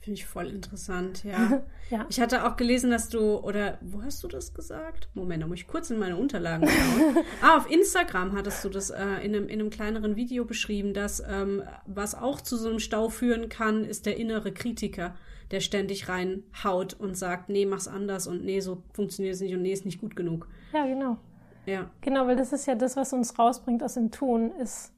[0.00, 1.62] Finde ich voll interessant, ja.
[1.90, 2.06] ja.
[2.08, 5.08] Ich hatte auch gelesen, dass du, oder wo hast du das gesagt?
[5.14, 7.24] Moment, da muss ich kurz in meine Unterlagen schauen.
[7.42, 11.20] ah, auf Instagram hattest du das äh, in, einem, in einem kleineren Video beschrieben, dass
[11.20, 15.14] ähm, was auch zu so einem Stau führen kann, ist der innere Kritiker,
[15.50, 19.62] der ständig reinhaut und sagt, nee, mach's anders und nee, so funktioniert es nicht und
[19.62, 20.46] nee, ist nicht gut genug.
[20.72, 21.18] Ja, genau.
[21.66, 21.90] Ja.
[22.00, 24.92] Genau, weil das ist ja das, was uns rausbringt aus dem Tun, ist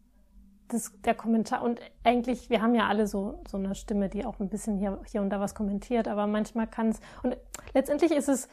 [0.73, 4.41] das, der Kommentar und eigentlich, wir haben ja alle so, so eine Stimme, die auch
[4.41, 7.37] ein bisschen hier, hier und da was kommentiert, aber manchmal kann es, und
[7.75, 8.49] letztendlich ist es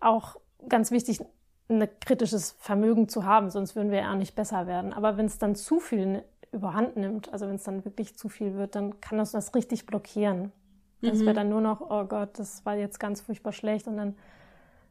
[0.00, 0.36] auch
[0.68, 1.20] ganz wichtig,
[1.68, 4.92] ein kritisches Vermögen zu haben, sonst würden wir ja nicht besser werden.
[4.92, 8.54] Aber wenn es dann zu viel überhand nimmt, also wenn es dann wirklich zu viel
[8.54, 10.52] wird, dann kann uns das richtig blockieren.
[11.00, 11.06] Mhm.
[11.08, 14.14] Dass wir dann nur noch, oh Gott, das war jetzt ganz furchtbar schlecht und dann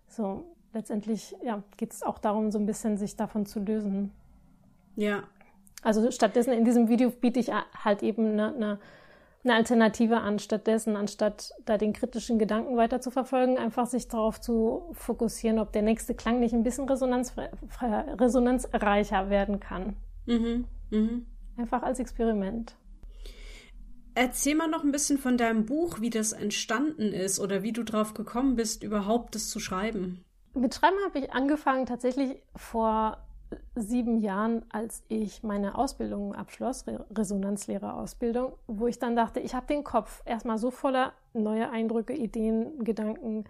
[0.07, 4.11] so, letztendlich ja, geht es auch darum, so ein bisschen sich davon zu lösen.
[4.95, 5.23] Ja,
[5.81, 8.79] also stattdessen in diesem Video biete ich halt eben eine, eine,
[9.43, 14.41] eine Alternative an, stattdessen, anstatt da den kritischen Gedanken weiter zu verfolgen, einfach sich darauf
[14.41, 17.33] zu fokussieren, ob der nächste Klang nicht ein bisschen Resonanz,
[17.81, 19.95] resonanzreicher werden kann.
[20.25, 20.65] Mhm.
[20.89, 21.25] Mhm.
[21.57, 22.75] Einfach als Experiment.
[24.15, 27.83] Erzähl mal noch ein bisschen von deinem Buch, wie das entstanden ist oder wie du
[27.83, 30.23] drauf gekommen bist, überhaupt das zu schreiben.
[30.53, 33.24] Mit Schreiben habe ich angefangen tatsächlich vor
[33.75, 39.83] sieben Jahren, als ich meine Ausbildung abschloss, Resonanzlehrerausbildung, wo ich dann dachte, ich habe den
[39.83, 43.45] Kopf erstmal so voller neue Eindrücke, Ideen, Gedanken.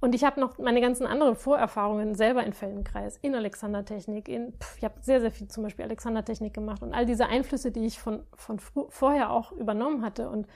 [0.00, 4.78] Und ich habe noch meine ganzen anderen Vorerfahrungen selber in Feldenkreis, in Alexandertechnik, in, pff,
[4.78, 7.98] ich habe sehr, sehr viel zum Beispiel Alexandertechnik gemacht und all diese Einflüsse, die ich
[7.98, 10.30] von, von vorher auch übernommen hatte.
[10.30, 10.46] Und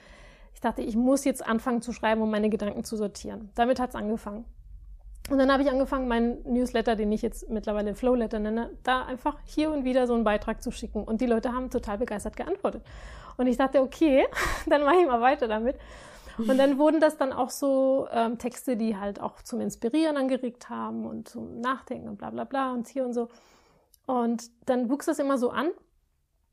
[0.55, 3.51] ich dachte, ich muss jetzt anfangen zu schreiben, um meine Gedanken zu sortieren.
[3.57, 4.45] Damit hat es angefangen.
[5.31, 9.39] Und dann habe ich angefangen, meinen Newsletter, den ich jetzt mittlerweile Flowletter nenne, da einfach
[9.45, 11.05] hier und wieder so einen Beitrag zu schicken.
[11.05, 12.83] Und die Leute haben total begeistert geantwortet.
[13.37, 14.27] Und ich dachte, okay,
[14.67, 15.77] dann mache ich mal weiter damit.
[16.39, 20.71] Und dann wurden das dann auch so ähm, Texte, die halt auch zum Inspirieren angeregt
[20.71, 23.29] haben und zum Nachdenken und bla bla bla und hier und so.
[24.07, 25.71] Und dann wuchs das immer so an.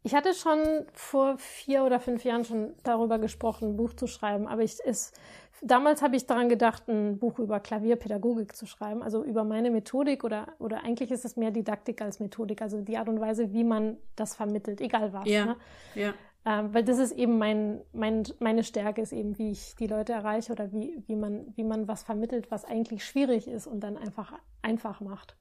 [0.03, 4.47] Ich hatte schon vor vier oder fünf Jahren schon darüber gesprochen, ein Buch zu schreiben,
[4.47, 5.11] aber ich, es
[5.61, 10.23] Damals habe ich daran gedacht, ein Buch über Klavierpädagogik zu schreiben, also über meine Methodik
[10.23, 13.63] oder, oder eigentlich ist es mehr Didaktik als Methodik, also die Art und Weise, wie
[13.63, 15.27] man das vermittelt, egal was.
[15.27, 15.55] Ja, ne?
[15.95, 16.13] ja.
[16.45, 20.13] Ähm, weil das ist eben mein, mein, meine Stärke, ist eben, wie ich die Leute
[20.13, 23.97] erreiche oder wie, wie, man, wie man was vermittelt, was eigentlich schwierig ist und dann
[23.97, 25.35] einfach einfach macht.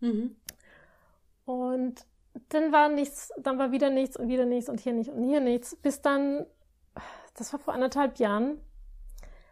[0.00, 0.36] Mhm.
[1.44, 2.04] Und
[2.48, 5.40] dann war nichts, dann war wieder nichts und wieder nichts und hier nichts und hier
[5.40, 6.46] nichts, bis dann,
[7.34, 8.60] das war vor anderthalb Jahren,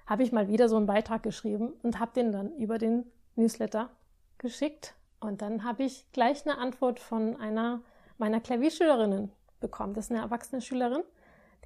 [0.08, 3.04] habe ich mal wieder so einen Beitrag geschrieben und habe den dann über den
[3.36, 3.90] Newsletter
[4.38, 4.94] geschickt.
[5.20, 7.82] Und dann habe ich gleich eine Antwort von einer
[8.16, 9.94] meiner Klavierschülerinnen bekommen.
[9.94, 11.02] Das ist eine erwachsene Schülerin,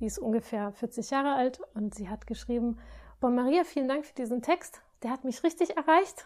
[0.00, 2.78] die ist ungefähr 40 Jahre alt und sie hat geschrieben,
[3.20, 4.80] Boah, Maria, vielen Dank für diesen Text.
[5.04, 6.24] Der hat mich richtig erreicht.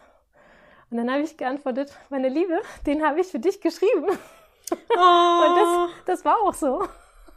[0.91, 4.07] Und dann habe ich geantwortet, meine Liebe, den habe ich für dich geschrieben.
[4.07, 4.75] Oh.
[5.47, 6.83] Und das, das war auch so.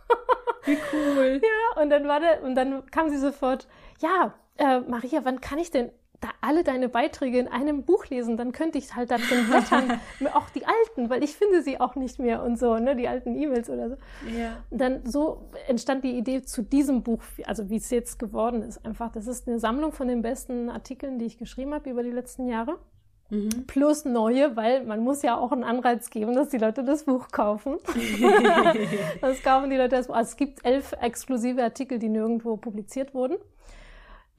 [0.65, 1.41] Wie cool.
[1.75, 3.67] Ja, und dann war der, und dann kam sie sofort,
[3.99, 5.91] ja, äh, Maria, wann kann ich denn
[6.21, 9.99] da alle deine Beiträge in einem Buch lesen, dann könnte ich halt da drin blättern,
[10.33, 13.35] auch die alten, weil ich finde sie auch nicht mehr und so, ne, die alten
[13.35, 13.95] E-Mails oder so.
[14.37, 14.57] Ja.
[14.69, 18.85] Und dann so entstand die Idee zu diesem Buch, also wie es jetzt geworden ist,
[18.85, 22.11] einfach, das ist eine Sammlung von den besten Artikeln, die ich geschrieben habe über die
[22.11, 22.77] letzten Jahre.
[23.29, 23.67] Mhm.
[23.67, 27.27] Plus neue, weil man muss ja auch einen Anreiz geben, dass die Leute das Buch
[27.31, 27.77] kaufen.
[29.21, 30.15] das kaufen die Leute das Buch.
[30.15, 33.37] Also es gibt elf exklusive Artikel, die nirgendwo publiziert wurden.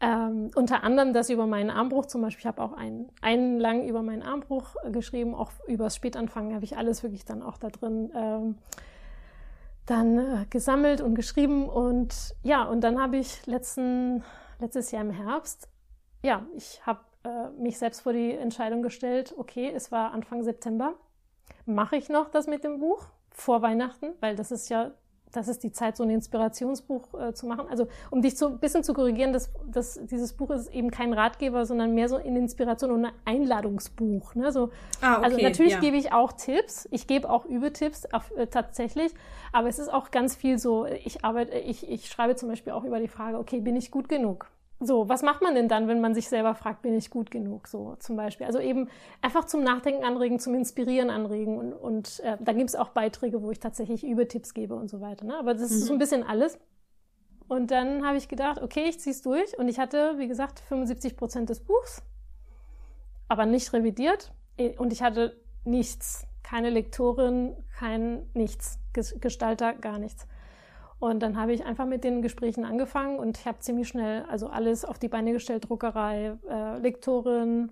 [0.02, 2.40] Ähm, unter anderem das über meinen Armbruch zum Beispiel.
[2.40, 6.54] Ich habe auch einen, einen lang über meinen Armbruch äh, geschrieben, auch über das Spätanfangen
[6.54, 8.58] habe ich alles wirklich dann auch da drin ähm,
[9.84, 11.68] dann äh, gesammelt und geschrieben.
[11.68, 14.24] Und ja, und dann habe ich letzten,
[14.58, 15.68] letztes Jahr im Herbst,
[16.22, 20.94] ja, ich habe äh, mich selbst vor die Entscheidung gestellt, okay, es war Anfang September,
[21.66, 24.92] mache ich noch das mit dem Buch vor Weihnachten, weil das ist ja
[25.32, 27.66] das ist die Zeit, so ein Inspirationsbuch äh, zu machen.
[27.70, 31.12] Also um dich so ein bisschen zu korrigieren, dass, dass dieses Buch ist eben kein
[31.12, 34.34] Ratgeber, sondern mehr so eine Inspiration und ein Einladungsbuch.
[34.34, 34.52] Ne?
[34.52, 35.80] So, ah, okay, also natürlich ja.
[35.80, 38.06] gebe ich auch Tipps, ich gebe auch Übetipps
[38.36, 39.12] äh, tatsächlich,
[39.52, 42.84] aber es ist auch ganz viel so, ich arbeite, ich, ich schreibe zum Beispiel auch
[42.84, 44.50] über die Frage, okay, bin ich gut genug?
[44.82, 47.68] So, was macht man denn dann, wenn man sich selber fragt, bin ich gut genug?
[47.68, 48.46] So zum Beispiel.
[48.46, 48.88] Also eben
[49.20, 51.58] einfach zum Nachdenken anregen, zum Inspirieren anregen.
[51.58, 55.02] Und, und äh, da gibt es auch Beiträge, wo ich tatsächlich Übetipps gebe und so
[55.02, 55.26] weiter.
[55.26, 55.36] Ne?
[55.38, 55.76] Aber das mhm.
[55.76, 56.58] ist so ein bisschen alles.
[57.46, 59.58] Und dann habe ich gedacht, okay, ich ziehe es durch.
[59.58, 62.02] Und ich hatte, wie gesagt, 75 Prozent des Buchs,
[63.28, 64.32] aber nicht revidiert.
[64.78, 66.26] Und ich hatte nichts.
[66.42, 68.78] Keine Lektorin, kein nichts.
[68.92, 70.26] Gestalter, gar nichts.
[71.00, 74.48] Und dann habe ich einfach mit den Gesprächen angefangen und ich habe ziemlich schnell also
[74.48, 77.70] alles auf die Beine gestellt, Druckerei, äh, Lektorin,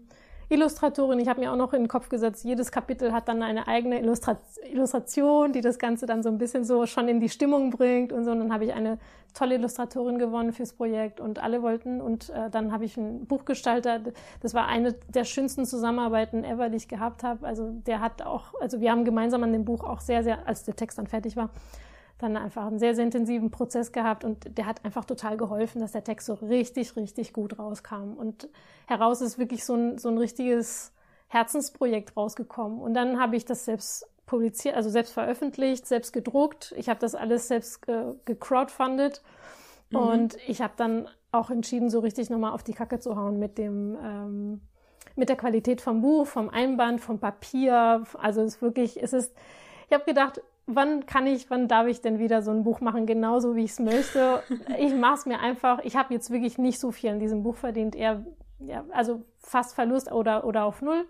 [0.49, 1.19] Illustratorin.
[1.21, 4.01] Ich habe mir auch noch in den Kopf gesetzt, jedes Kapitel hat dann eine eigene
[4.01, 4.39] Illustra
[4.73, 8.25] Illustration, die das Ganze dann so ein bisschen so schon in die Stimmung bringt und
[8.25, 8.31] so.
[8.31, 8.99] Und dann habe ich eine
[9.35, 12.01] tolle Illustratorin gewonnen fürs Projekt und alle wollten.
[12.01, 14.15] Und äh, dann habe ich ein Buch gestaltet.
[14.41, 17.47] Das war eine der schönsten Zusammenarbeiten ever, die ich gehabt habe.
[17.47, 20.65] Also der hat auch, also wir haben gemeinsam an dem Buch auch sehr, sehr, als
[20.65, 21.51] der Text dann fertig war,
[22.19, 25.93] dann einfach einen sehr, sehr intensiven Prozess gehabt und der hat einfach total geholfen, dass
[25.93, 28.15] der Text so richtig, richtig gut rauskam.
[28.17, 28.49] Und
[28.87, 30.93] heraus ist wirklich so ein, so ein richtiges
[31.29, 32.81] Herzensprojekt rausgekommen.
[32.81, 36.75] Und dann habe ich das selbst publiziert, also selbst veröffentlicht, selbst gedruckt.
[36.77, 39.23] Ich habe das alles selbst ge gecrowdfundet.
[39.91, 39.99] Mhm.
[39.99, 43.59] Und ich habe dann auch entschieden, so richtig nochmal auf die Kacke zu hauen mit
[43.59, 44.61] dem, ähm,
[45.15, 48.05] mit der Qualität vom Buch, vom Einband, vom Papier.
[48.15, 49.35] Also es ist wirklich, es ist,
[49.89, 53.07] ich habe gedacht, wann kann ich, wann darf ich denn wieder so ein Buch machen,
[53.07, 54.43] genauso wie ich es möchte.
[54.79, 57.57] Ich mache es mir einfach, ich habe jetzt wirklich nicht so viel an diesem Buch
[57.57, 58.25] verdient, eher,
[58.61, 61.07] ja, also fast Verlust oder, oder auf Null.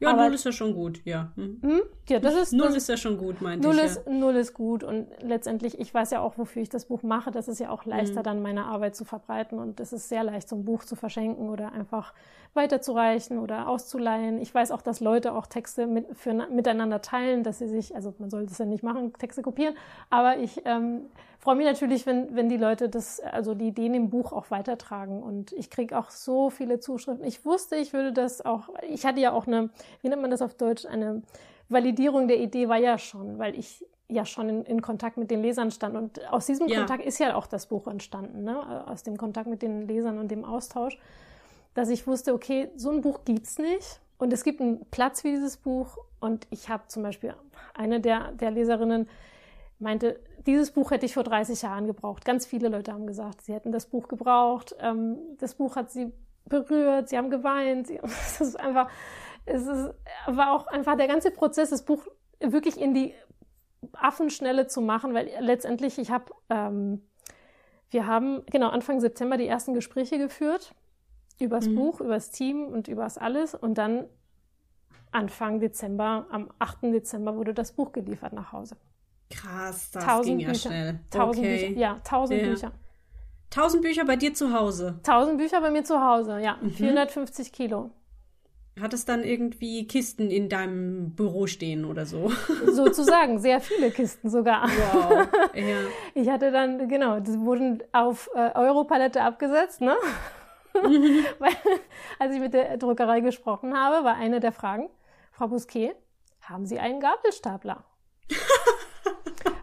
[0.00, 1.32] Ja, Aber, null ist ja schon gut, ja.
[1.34, 1.58] Hm?
[1.60, 1.80] Hm?
[2.08, 2.52] Ja, das ist.
[2.52, 3.84] Null das, ist ja schon gut, meinte null ich.
[3.84, 4.12] Ist, ja.
[4.12, 7.30] Null ist gut und letztendlich, ich weiß ja auch, wofür ich das Buch mache.
[7.30, 8.24] Das ist ja auch leichter, mhm.
[8.24, 11.48] dann meine Arbeit zu verbreiten und es ist sehr leicht, so ein Buch zu verschenken
[11.48, 12.14] oder einfach
[12.54, 14.40] weiterzureichen oder auszuleihen.
[14.40, 18.14] Ich weiß auch, dass Leute auch Texte mit, für, miteinander teilen, dass sie sich, also
[18.18, 19.74] man sollte es ja nicht machen, Texte kopieren,
[20.10, 21.02] aber ich ähm,
[21.38, 25.22] freue mich natürlich, wenn, wenn die Leute das, also die Ideen im Buch auch weitertragen.
[25.22, 27.26] Und ich kriege auch so viele Zuschriften.
[27.26, 29.70] Ich wusste, ich würde das auch, ich hatte ja auch eine,
[30.02, 31.22] wie nennt man das auf Deutsch, eine
[31.68, 35.42] Validierung der Idee war ja schon, weil ich ja schon in, in Kontakt mit den
[35.42, 35.96] Lesern stand.
[35.96, 36.78] Und aus diesem ja.
[36.78, 38.86] Kontakt ist ja auch das Buch entstanden, ne?
[38.86, 40.98] aus dem Kontakt mit den Lesern und dem Austausch,
[41.74, 44.00] dass ich wusste, okay, so ein Buch gibt's nicht.
[44.16, 45.98] Und es gibt einen Platz für dieses Buch.
[46.20, 47.34] Und ich habe zum Beispiel
[47.74, 49.08] eine der, der Leserinnen
[49.78, 52.24] meinte, dieses Buch hätte ich vor 30 Jahren gebraucht.
[52.24, 54.74] Ganz viele Leute haben gesagt, sie hätten das Buch gebraucht.
[54.80, 56.12] Ähm, das Buch hat sie
[56.46, 57.90] berührt, sie haben geweint.
[58.02, 58.88] Das ist einfach,
[59.44, 59.94] es ist,
[60.26, 62.06] war auch einfach der ganze Prozess, das Buch
[62.40, 63.14] wirklich in die
[63.92, 67.02] Affenschnelle zu machen, weil letztendlich ich habe, ähm,
[67.90, 70.74] wir haben genau Anfang September die ersten Gespräche geführt
[71.40, 71.76] übers mhm.
[71.76, 74.06] Buch, übers Team und übers alles und dann
[75.10, 76.82] Anfang Dezember, am 8.
[76.82, 78.76] Dezember wurde das Buch geliefert nach Hause.
[79.30, 80.68] Krass, das tausend ging ja Bücher.
[80.68, 81.00] schnell.
[81.10, 81.66] Tausend okay.
[81.68, 82.48] Bücher, ja, tausend ja.
[82.48, 82.72] Bücher.
[83.50, 85.00] Tausend Bücher bei dir zu Hause?
[85.02, 86.58] Tausend Bücher bei mir zu Hause, ja.
[86.60, 86.70] Mhm.
[86.70, 87.90] 450 Kilo.
[88.80, 92.30] Hat es dann irgendwie Kisten in deinem Büro stehen oder so?
[92.66, 94.68] Sozusagen, sehr viele Kisten sogar.
[94.68, 95.28] Wow.
[95.54, 95.76] Ja.
[96.14, 99.96] Ich hatte dann, genau, das wurden auf äh, Europalette abgesetzt, ne?
[100.74, 101.24] Mhm.
[101.38, 101.56] Weil,
[102.18, 104.88] als ich mit der Druckerei gesprochen habe, war eine der Fragen,
[105.32, 105.94] Frau Busquet,
[106.42, 107.84] haben Sie einen Gabelstapler?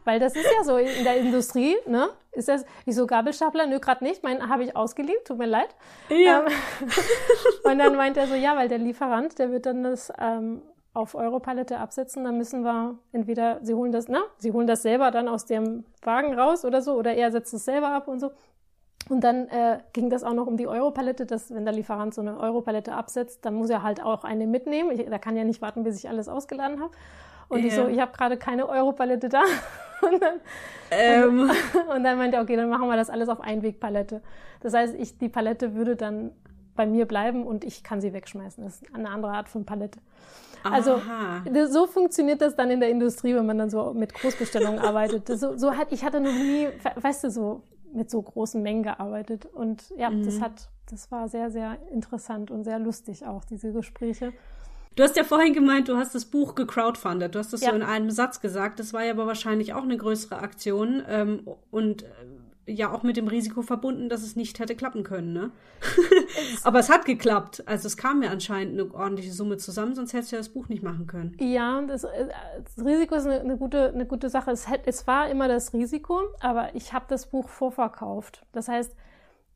[0.05, 2.09] Weil das ist ja so in der Industrie, ne?
[2.31, 3.65] Ist das, wieso Gabelstapler?
[3.65, 4.23] Nö, gerade nicht.
[4.23, 5.75] Meinen habe ich ausgeliehen, tut mir leid.
[6.09, 6.41] Ja.
[6.41, 6.53] Ähm,
[7.63, 10.61] und dann meint er so, ja, weil der Lieferant, der wird dann das ähm,
[10.93, 15.11] auf Europalette absetzen, dann müssen wir entweder, sie holen das, na, sie holen das selber
[15.11, 18.31] dann aus dem Wagen raus oder so, oder er setzt es selber ab und so.
[19.09, 22.21] Und dann äh, ging das auch noch um die Europalette, dass wenn der Lieferant so
[22.21, 24.91] eine Europalette absetzt, dann muss er halt auch eine mitnehmen.
[24.91, 26.91] Ich, der kann ja nicht warten, bis ich alles ausgeladen habe.
[27.47, 27.67] Und yeah.
[27.67, 29.43] ich so, ich habe gerade keine Europalette da.
[30.05, 30.39] Und dann,
[30.91, 31.51] ähm.
[31.95, 34.21] und, dann meinte er, okay, dann machen wir das alles auf Einwegpalette.
[34.61, 36.31] Das heißt, ich, die Palette würde dann
[36.75, 38.63] bei mir bleiben und ich kann sie wegschmeißen.
[38.63, 39.99] Das ist eine andere Art von Palette.
[40.63, 40.99] Also
[41.67, 45.27] so funktioniert das dann in der Industrie, wenn man dann so mit Großbestellungen arbeitet.
[45.39, 47.61] So, so hat, ich hatte noch nie, weißt du, so
[47.93, 49.45] mit so großen Mengen gearbeitet.
[49.45, 50.25] Und ja, mhm.
[50.25, 54.33] das hat, das war sehr, sehr interessant und sehr lustig auch, diese Gespräche.
[54.95, 57.36] Du hast ja vorhin gemeint, du hast das Buch gecrowdfundet.
[57.36, 57.69] Du hast das ja.
[57.69, 58.79] so in einem Satz gesagt.
[58.79, 62.08] Das war ja aber wahrscheinlich auch eine größere Aktion ähm, und äh,
[62.67, 65.34] ja auch mit dem Risiko verbunden, dass es nicht hätte klappen können.
[65.34, 65.51] Ne?
[66.63, 67.63] aber es hat geklappt.
[67.65, 70.69] Also es kam ja anscheinend eine ordentliche Summe zusammen, sonst hättest du ja das Buch
[70.69, 71.36] nicht machen können.
[71.39, 72.27] Ja, das, äh,
[72.63, 74.51] das Risiko ist eine, eine, gute, eine gute Sache.
[74.51, 78.43] Es, es war immer das Risiko, aber ich habe das Buch vorverkauft.
[78.53, 78.95] Das heißt,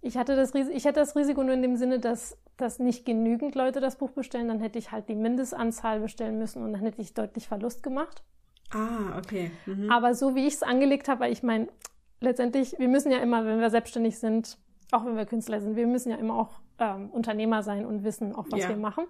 [0.02, 3.56] ich hatte das, ich hatte das Risiko nur in dem Sinne, dass, dass nicht genügend
[3.56, 4.48] Leute das Buch bestellen.
[4.48, 8.24] Dann hätte ich halt die Mindestanzahl bestellen müssen und dann hätte ich deutlich Verlust gemacht.
[8.72, 9.52] Ah, okay.
[9.66, 9.90] Mhm.
[9.90, 11.68] Aber so wie ich es angelegt habe, weil ich meine,
[12.20, 14.58] letztendlich, wir müssen ja immer, wenn wir selbstständig sind,
[14.92, 18.36] auch wenn wir Künstler sind, wir müssen ja immer auch ähm, Unternehmer sein und wissen
[18.36, 18.70] auch, was ja.
[18.70, 19.06] wir machen.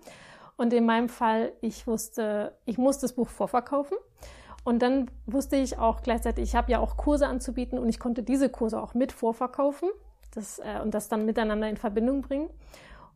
[0.57, 3.97] Und in meinem Fall, ich wusste, ich muss das Buch vorverkaufen.
[4.65, 8.23] Und dann wusste ich auch gleichzeitig, ich habe ja auch Kurse anzubieten und ich konnte
[8.23, 9.89] diese Kurse auch mit vorverkaufen
[10.33, 12.49] das, äh, und das dann miteinander in Verbindung bringen.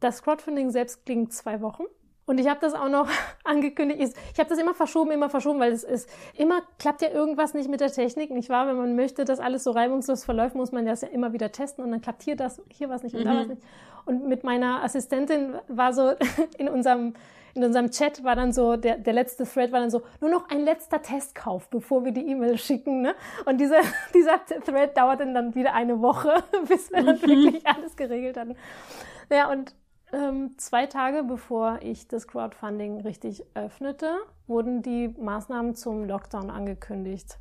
[0.04, 1.84] Das Crowdfunding selbst ging zwei Wochen.
[2.26, 3.08] Und ich habe das auch noch
[3.46, 4.16] angekündigt.
[4.34, 7.70] Ich habe das immer verschoben, immer verschoben, weil es ist immer klappt ja irgendwas nicht
[7.70, 8.68] mit der Technik, nicht wahr?
[8.68, 11.86] Wenn man möchte, dass alles so reibungslos verläuft, muss man das ja immer wieder testen
[11.86, 13.26] und dann klappt hier das, hier was nicht und mhm.
[13.26, 13.62] da was nicht.
[14.06, 16.12] Und mit meiner Assistentin war so
[16.58, 17.14] in unserem
[17.56, 20.50] in unserem Chat war dann so, der, der letzte Thread war dann so, nur noch
[20.50, 23.04] ein letzter Testkauf, bevor wir die E-Mail schicken.
[23.04, 23.14] Ne?
[23.46, 23.82] Und dieser,
[24.16, 27.22] dieser Thread dauerte dann wieder eine Woche, bis wir dann mhm.
[27.22, 28.56] wirklich alles geregelt hatten.
[29.30, 29.76] Ja, und
[30.14, 34.16] ähm, zwei Tage bevor ich das Crowdfunding richtig öffnete,
[34.48, 37.40] wurden die Maßnahmen zum Lockdown angekündigt.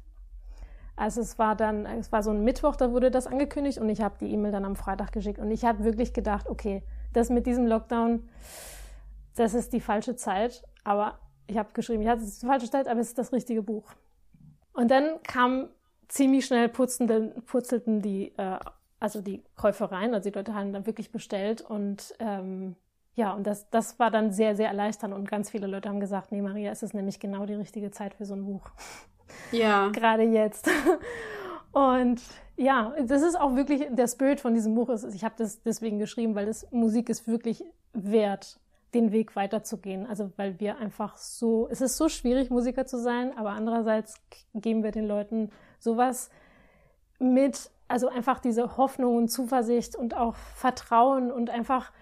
[0.97, 4.03] Also es war dann, es war so ein Mittwoch, da wurde das angekündigt und ich
[4.03, 6.83] habe die E-Mail dann am Freitag geschickt und ich habe wirklich gedacht, okay,
[7.13, 8.29] das mit diesem Lockdown,
[9.37, 10.63] das ist die falsche Zeit.
[10.85, 13.63] Aber ich habe geschrieben, ja, das ist die falsche Zeit, aber es ist das richtige
[13.63, 13.85] Buch.
[14.73, 15.69] Und dann kam
[16.09, 18.59] ziemlich schnell putzende, purzelten die, äh,
[19.03, 22.77] also die Käufe rein, also die Leute haben dann wirklich bestellt und ähm,
[23.15, 26.33] ja, und das, das war dann sehr, sehr erleichternd und ganz viele Leute haben gesagt,
[26.33, 28.71] nee, Maria, es ist nämlich genau die richtige Zeit für so ein Buch.
[29.51, 29.89] Ja.
[29.93, 30.71] Gerade jetzt.
[31.73, 32.23] Und
[32.57, 34.89] ja, das ist auch wirklich der Spirit von diesem Buch.
[35.13, 38.61] Ich habe das deswegen geschrieben, weil das Musik ist wirklich wert
[38.95, 40.07] den Weg weiterzugehen.
[40.07, 44.15] Also weil wir einfach so, es ist so schwierig, Musiker zu sein, aber andererseits
[44.55, 46.31] geben wir den Leuten sowas
[47.19, 51.93] mit, also einfach diese Hoffnung und Zuversicht und auch Vertrauen und einfach,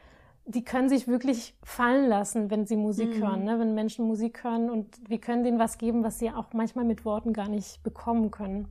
[0.46, 3.22] die können sich wirklich fallen lassen, wenn sie Musik mhm.
[3.22, 3.58] hören, ne?
[3.58, 7.04] wenn Menschen Musik hören und wir können denen was geben, was sie auch manchmal mit
[7.04, 8.68] Worten gar nicht bekommen können.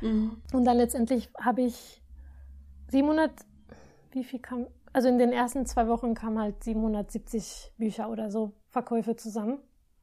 [0.00, 0.36] Mhm.
[0.52, 2.00] Und dann letztendlich habe ich
[2.88, 3.32] 700,
[4.12, 8.52] wie viel kam, also in den ersten zwei Wochen kamen halt 770 Bücher oder so
[8.68, 9.58] Verkäufe zusammen.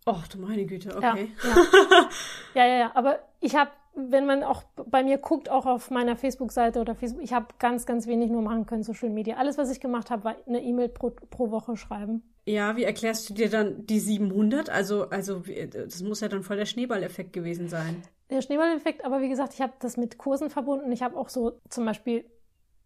[0.05, 1.31] Ach du meine Güte, okay.
[1.43, 2.09] Ja, ja,
[2.55, 2.91] ja, ja, ja.
[2.93, 7.23] aber ich habe, wenn man auch bei mir guckt, auch auf meiner Facebook-Seite oder Facebook,
[7.23, 9.37] ich habe ganz, ganz wenig nur machen können, Social Media.
[9.37, 12.21] Alles, was ich gemacht habe, war eine E-Mail pro, pro Woche schreiben.
[12.45, 14.69] Ja, wie erklärst du dir dann die 700?
[14.69, 18.03] Also, also das muss ja dann voll der Schneeballeffekt gewesen sein.
[18.29, 20.91] Der Schneeballeffekt, aber wie gesagt, ich habe das mit Kursen verbunden.
[20.91, 22.23] Ich habe auch so zum Beispiel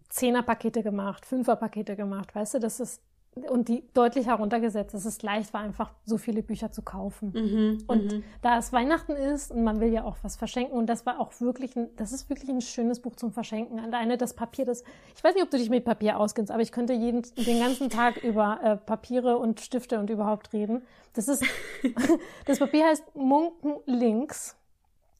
[0.10, 3.02] Zehner-Pakete gemacht, Fünfer-Pakete gemacht, weißt du, das ist
[3.36, 7.32] und die deutlich heruntergesetzt, dass es leicht war, einfach so viele Bücher zu kaufen.
[7.34, 8.24] Mhm, und mhm.
[8.41, 11.32] da es Weihnachten ist und man will ja auch was verschenken und das war auch
[11.39, 13.80] wirklich, ein, das ist wirklich ein schönes Buch zum Verschenken.
[13.80, 14.84] Alleine das Papier, das,
[15.15, 17.89] ich weiß nicht, ob du dich mit Papier auskennst, aber ich könnte jeden, den ganzen
[17.89, 20.82] Tag über äh, Papiere und Stifte und überhaupt reden.
[21.13, 21.44] Das ist,
[22.46, 24.58] das Papier heißt Munken Links.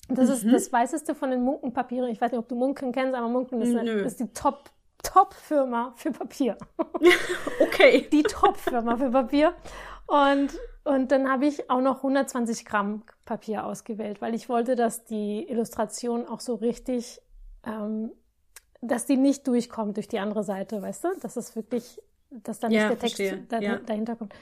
[0.10, 0.34] Das mhm.
[0.34, 2.10] ist das weißeste von den Munkenpapieren.
[2.10, 4.69] Ich weiß nicht, ob du Munken kennst, aber Munken ist, eine, ist die Top
[5.03, 6.57] Top-Firma für Papier.
[7.59, 8.07] okay.
[8.11, 9.53] Die Top-Firma für Papier.
[10.07, 10.49] Und,
[10.83, 15.47] und dann habe ich auch noch 120 Gramm Papier ausgewählt, weil ich wollte, dass die
[15.49, 17.21] Illustration auch so richtig,
[17.65, 18.11] ähm,
[18.81, 21.07] dass die nicht durchkommt durch die andere Seite, weißt du?
[21.21, 23.77] Dass es wirklich, dass da nicht ja, der Text da, ja.
[23.77, 24.33] dahinter kommt.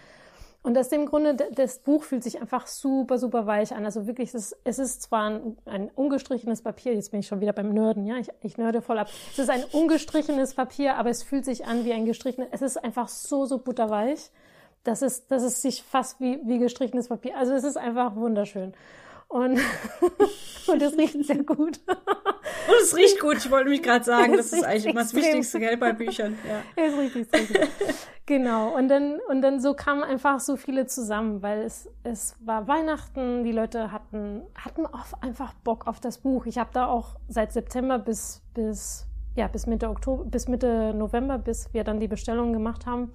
[0.61, 3.85] Und aus dem Grunde, das Buch fühlt sich einfach super, super weich an.
[3.85, 7.73] Also wirklich, es ist, zwar ein, ein ungestrichenes Papier, jetzt bin ich schon wieder beim
[7.73, 9.07] Nörden, ja, ich, ich nörde voll ab.
[9.31, 12.77] Es ist ein ungestrichenes Papier, aber es fühlt sich an wie ein gestrichenes, es ist
[12.77, 14.31] einfach so, so butterweich,
[14.83, 18.73] dass es, dass es sich fast wie, wie gestrichenes Papier, also es ist einfach wunderschön.
[19.29, 19.59] Und,
[20.67, 21.79] und es riecht sehr gut.
[21.87, 25.59] Und es riecht gut, ich wollte mich gerade sagen, das ist eigentlich immer das Wichtigste,
[25.59, 26.37] gell, bei Büchern.
[26.49, 26.83] Ja.
[26.83, 27.69] Es riecht extrem gut.
[28.25, 28.75] Genau.
[28.75, 33.43] Und dann, und dann so kamen einfach so viele zusammen, weil es, es war Weihnachten,
[33.43, 36.47] die Leute hatten, hatten auch einfach Bock auf das Buch.
[36.47, 39.05] Ich habe da auch seit September bis, bis,
[39.35, 43.11] ja, bis Mitte Oktober, bis Mitte November, bis wir dann die Bestellung gemacht haben,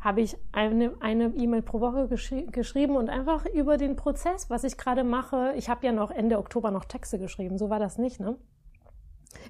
[0.00, 4.64] habe ich eine eine E-Mail pro Woche geschri geschrieben und einfach über den Prozess, was
[4.64, 5.52] ich gerade mache.
[5.56, 8.36] Ich habe ja noch Ende Oktober noch Texte geschrieben, so war das nicht, ne?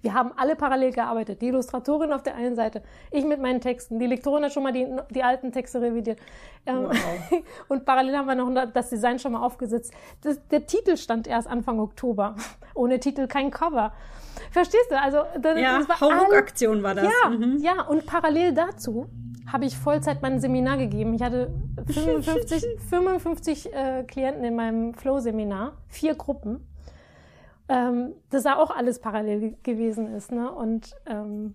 [0.02, 1.40] Wir haben alle parallel gearbeitet.
[1.42, 4.72] Die Illustratorin auf der einen Seite, ich mit meinen Texten, die Lektorin hat schon mal
[4.72, 6.18] die, die alten Texte revidiert.
[6.66, 7.42] Ähm, wow.
[7.68, 9.92] und parallel haben wir noch das Design schon mal aufgesetzt.
[10.22, 12.36] Das, der Titel stand erst Anfang Oktober.
[12.74, 13.92] Ohne Titel kein Cover.
[14.50, 15.00] Verstehst du?
[15.00, 17.04] Also das, ja, das war aktion war das.
[17.04, 17.58] Ja, mhm.
[17.58, 19.08] ja, und parallel dazu
[19.50, 21.14] habe ich Vollzeit mein Seminar gegeben.
[21.14, 21.52] Ich hatte
[21.86, 26.66] 55, 55 äh, Klienten in meinem Flow-Seminar, vier Gruppen
[27.68, 30.32] ähm, das da auch alles parallel gewesen ist.
[30.32, 30.50] Ne?
[30.50, 31.54] Und ähm,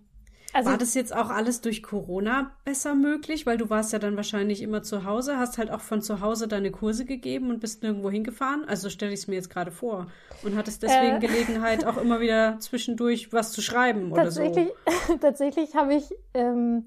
[0.54, 3.48] also, war das jetzt auch alles durch Corona besser möglich?
[3.48, 6.48] Weil du warst ja dann wahrscheinlich immer zu Hause, hast halt auch von zu Hause
[6.48, 8.64] deine Kurse gegeben und bist nirgendwo hingefahren.
[8.68, 10.08] Also stelle ich es mir jetzt gerade vor.
[10.44, 14.44] Und hattest deswegen äh, Gelegenheit, auch immer wieder zwischendurch was zu schreiben oder so.
[15.20, 16.86] tatsächlich habe ich ähm,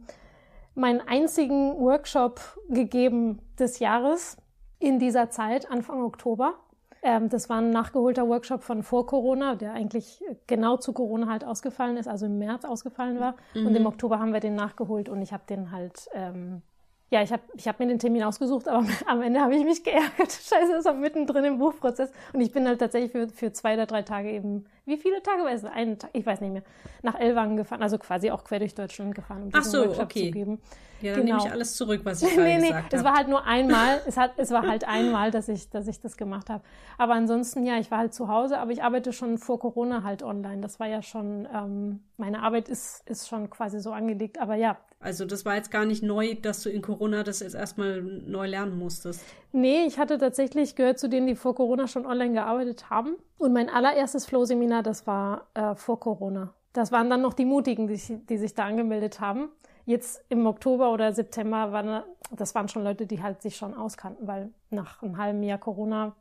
[0.77, 4.37] meinen einzigen Workshop gegeben des Jahres
[4.79, 6.55] in dieser Zeit, Anfang Oktober.
[7.03, 11.45] Ähm, das war ein nachgeholter Workshop von vor Corona, der eigentlich genau zu Corona halt
[11.45, 13.37] ausgefallen ist, also im März ausgefallen war.
[13.55, 13.66] Mhm.
[13.66, 16.62] Und im Oktober haben wir den nachgeholt und ich habe den halt ähm,
[17.11, 19.85] ja, ich habe ich hab mir den Termin ausgesucht, aber am Ende habe ich mich
[19.85, 20.33] geärgert.
[20.33, 22.11] Scheiße, das war mittendrin im Buchprozess.
[22.33, 25.43] Und ich bin halt tatsächlich für, für zwei oder drei Tage eben, wie viele Tage
[25.43, 25.64] war es?
[25.64, 26.62] Einen Tag, ich weiß nicht mehr,
[27.03, 30.26] nach Elwangen gefahren, also quasi auch quer durch Deutschland gefahren, um Ach so, Workshop okay.
[30.26, 30.61] zu geben.
[31.03, 31.37] Ja, dann genau.
[31.37, 32.97] nehme ich alles zurück, was ich gerade nee, nee, gesagt habe.
[32.97, 36.01] Es war halt nur einmal, es, hat, es war halt einmal, dass ich, dass ich
[36.01, 36.62] das gemacht habe.
[36.99, 40.22] Aber ansonsten, ja, ich war halt zu Hause, aber ich arbeite schon vor Corona halt
[40.22, 40.61] online.
[40.62, 44.39] Das war ja schon, ähm, meine Arbeit ist, ist schon quasi so angelegt.
[44.41, 47.55] Aber ja, also das war jetzt gar nicht neu, dass du in Corona das jetzt
[47.55, 49.22] erstmal neu lernen musstest.
[49.57, 53.17] Nee, ich hatte tatsächlich gehört zu denen, die vor Corona schon online gearbeitet haben.
[53.39, 56.53] Und mein allererstes Flow-Seminar, das war äh, vor Corona.
[56.75, 57.99] Das waren dann noch die Mutigen, die,
[58.29, 59.49] die sich da angemeldet haben.
[59.87, 64.27] Jetzt im Oktober oder September waren das waren schon Leute, die halt sich schon auskannten,
[64.27, 66.15] weil nach einem halben Jahr Corona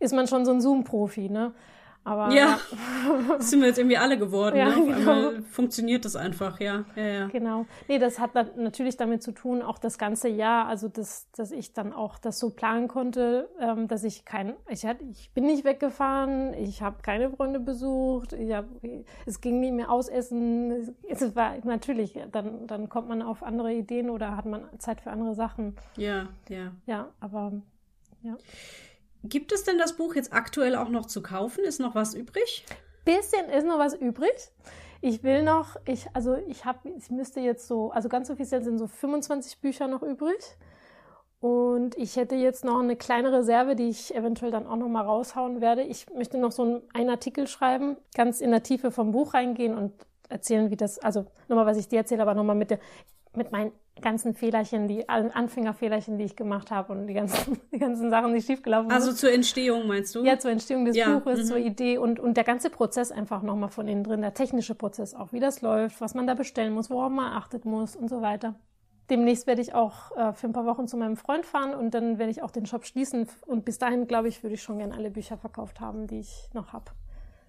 [0.00, 1.54] ist man schon so ein Zoom-Profi, ne?
[2.04, 2.58] Aber ja,
[3.28, 3.38] ja.
[3.40, 4.56] sind wir jetzt irgendwie alle geworden.
[4.56, 4.94] Ja, ne?
[4.94, 5.30] Genau.
[5.50, 6.84] funktioniert das einfach, ja.
[6.96, 7.26] ja, ja.
[7.26, 7.66] Genau.
[7.86, 11.74] Nee, das hat natürlich damit zu tun, auch das ganze Jahr, also dass, dass ich
[11.74, 15.64] dann auch das so planen konnte, ähm, dass ich kein, ich, hatte, ich bin nicht
[15.64, 18.64] weggefahren, ich habe keine Freunde besucht, ich hab,
[19.26, 20.94] es ging nie mehr ausessen.
[21.08, 25.10] Es war natürlich, dann, dann kommt man auf andere Ideen oder hat man Zeit für
[25.10, 25.76] andere Sachen.
[25.96, 26.72] Ja, ja.
[26.86, 27.52] Ja, aber
[28.22, 28.36] ja.
[29.24, 31.64] Gibt es denn das Buch jetzt aktuell auch noch zu kaufen?
[31.64, 32.64] Ist noch was übrig?
[33.04, 34.50] Bisschen ist noch was übrig.
[35.00, 38.78] Ich will noch, ich, also ich habe, ich müsste jetzt so, also ganz offiziell sind
[38.78, 40.56] so 25 Bücher noch übrig.
[41.40, 45.02] Und ich hätte jetzt noch eine kleine Reserve, die ich eventuell dann auch noch mal
[45.02, 45.82] raushauen werde.
[45.82, 49.76] Ich möchte noch so einen, einen Artikel schreiben, ganz in der Tiefe vom Buch reingehen
[49.76, 49.92] und
[50.28, 52.80] erzählen, wie das, also nochmal, was ich dir erzähle, aber nochmal mit der,
[53.34, 58.10] mit meinen ganzen Fehlerchen, die Anfängerfehlerchen, die ich gemacht habe und die ganzen, die ganzen
[58.10, 58.96] Sachen, die schiefgelaufen sind.
[58.96, 60.24] Also zur Entstehung meinst du?
[60.24, 61.18] Ja, zur Entstehung des ja.
[61.18, 61.44] Buches, mhm.
[61.44, 65.14] zur Idee und, und der ganze Prozess einfach nochmal von innen drin, der technische Prozess
[65.14, 68.22] auch, wie das läuft, was man da bestellen muss, worauf man achtet muss und so
[68.22, 68.54] weiter.
[69.10, 72.18] Demnächst werde ich auch äh, für ein paar Wochen zu meinem Freund fahren und dann
[72.18, 74.94] werde ich auch den Shop schließen und bis dahin, glaube ich, würde ich schon gerne
[74.94, 76.90] alle Bücher verkauft haben, die ich noch habe.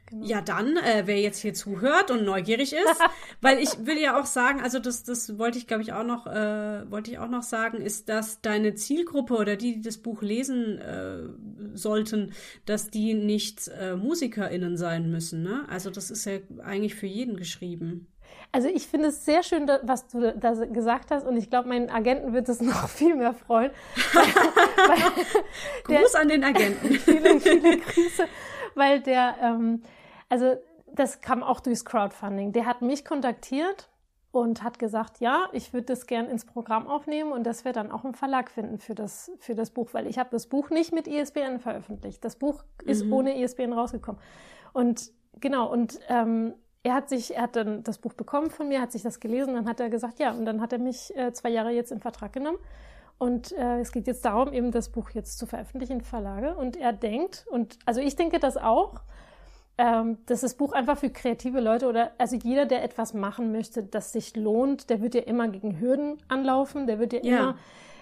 [0.10, 0.26] Genau.
[0.26, 3.02] Ja, dann, äh, wer jetzt hier zuhört und neugierig ist,
[3.42, 6.26] weil ich will ja auch sagen, also das, das wollte ich, glaube ich, auch noch,
[6.26, 10.22] äh, wollte ich auch noch sagen, ist, dass deine Zielgruppe oder die, die das Buch
[10.22, 12.34] lesen äh, sollten,
[12.66, 15.44] dass die nicht äh, MusikerInnen sein müssen.
[15.44, 15.66] Ne?
[15.70, 18.08] Also das ist ja eigentlich für jeden geschrieben.
[18.52, 21.92] Also ich finde es sehr schön, was du da gesagt hast und ich glaube, meinen
[21.92, 23.70] Agenten wird es noch viel mehr freuen.
[25.84, 26.96] Gruß der, an den Agenten.
[26.96, 28.26] viele, viele Grüße,
[28.74, 29.84] weil der ähm,
[30.30, 30.56] also
[30.92, 32.52] das kam auch durchs Crowdfunding.
[32.52, 33.90] Der hat mich kontaktiert
[34.32, 37.92] und hat gesagt, ja, ich würde das gern ins Programm aufnehmen und dass wir dann
[37.92, 40.94] auch einen Verlag finden für das, für das Buch, weil ich habe das Buch nicht
[40.94, 42.24] mit ISBN veröffentlicht.
[42.24, 43.14] Das Buch ist mhm.
[43.14, 44.22] ohne ISBN rausgekommen.
[44.72, 46.54] Und genau, und ähm,
[46.84, 49.56] er hat sich, er hat dann das Buch bekommen von mir, hat sich das gelesen,
[49.56, 52.00] dann hat er gesagt, ja, und dann hat er mich äh, zwei Jahre jetzt in
[52.00, 52.60] Vertrag genommen.
[53.18, 56.56] Und äh, es geht jetzt darum, eben das Buch jetzt zu veröffentlichen in Verlage.
[56.56, 59.02] Und er denkt, und also ich denke das auch,
[59.80, 63.82] ähm, dass das Buch einfach für kreative Leute oder also jeder, der etwas machen möchte,
[63.82, 67.38] das sich lohnt, der wird ja immer gegen Hürden anlaufen, der wird ja, ja.
[67.38, 67.56] immer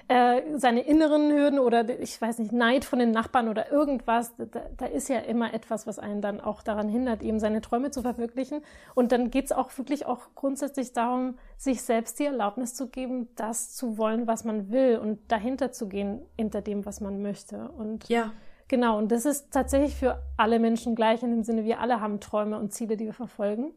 [0.08, 4.62] äh, seine inneren Hürden oder ich weiß nicht, Neid von den Nachbarn oder irgendwas, da,
[4.76, 8.02] da ist ja immer etwas, was einen dann auch daran hindert, eben seine Träume zu
[8.02, 8.64] verwirklichen.
[8.96, 13.76] Und dann geht's auch wirklich auch grundsätzlich darum, sich selbst die Erlaubnis zu geben, das
[13.76, 17.70] zu wollen, was man will und dahinter zu gehen, hinter dem, was man möchte.
[17.70, 18.32] Und ja.
[18.68, 22.20] Genau, und das ist tatsächlich für alle Menschen gleich in dem Sinne, wir alle haben
[22.20, 23.74] Träume und Ziele, die wir verfolgen.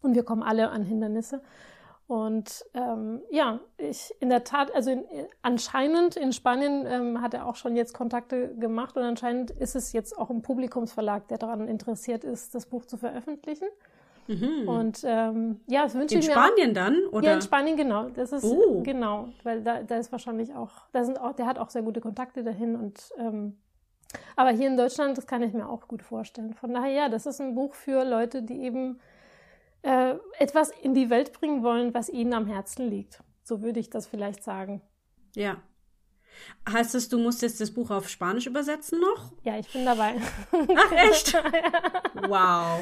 [0.00, 1.42] Und wir kommen alle an Hindernisse.
[2.08, 5.04] Und ähm, ja, ich in der Tat, also in,
[5.42, 9.92] anscheinend in Spanien ähm, hat er auch schon jetzt Kontakte gemacht und anscheinend ist es
[9.92, 13.68] jetzt auch ein Publikumsverlag, der daran interessiert ist, das Buch zu veröffentlichen.
[14.26, 14.68] Mhm.
[14.68, 16.32] Und ähm, ja, das wünsche ich mir.
[16.32, 16.74] In Spanien auch.
[16.74, 16.96] dann?
[17.12, 17.28] Oder?
[17.28, 18.08] Ja, in Spanien, genau.
[18.08, 18.82] Das ist oh.
[18.82, 22.00] genau, weil da, da ist wahrscheinlich auch, da sind auch, der hat auch sehr gute
[22.00, 23.58] Kontakte dahin und ähm,
[24.36, 26.54] aber hier in Deutschland, das kann ich mir auch gut vorstellen.
[26.54, 29.00] Von daher, ja, das ist ein Buch für Leute, die eben
[29.82, 33.22] äh, etwas in die Welt bringen wollen, was ihnen am Herzen liegt.
[33.44, 34.80] So würde ich das vielleicht sagen.
[35.34, 35.58] Ja.
[36.70, 39.32] Heißt es, du musst jetzt das Buch auf Spanisch übersetzen noch?
[39.42, 40.14] Ja, ich bin dabei.
[40.52, 41.34] Ach, echt?
[42.28, 42.80] wow.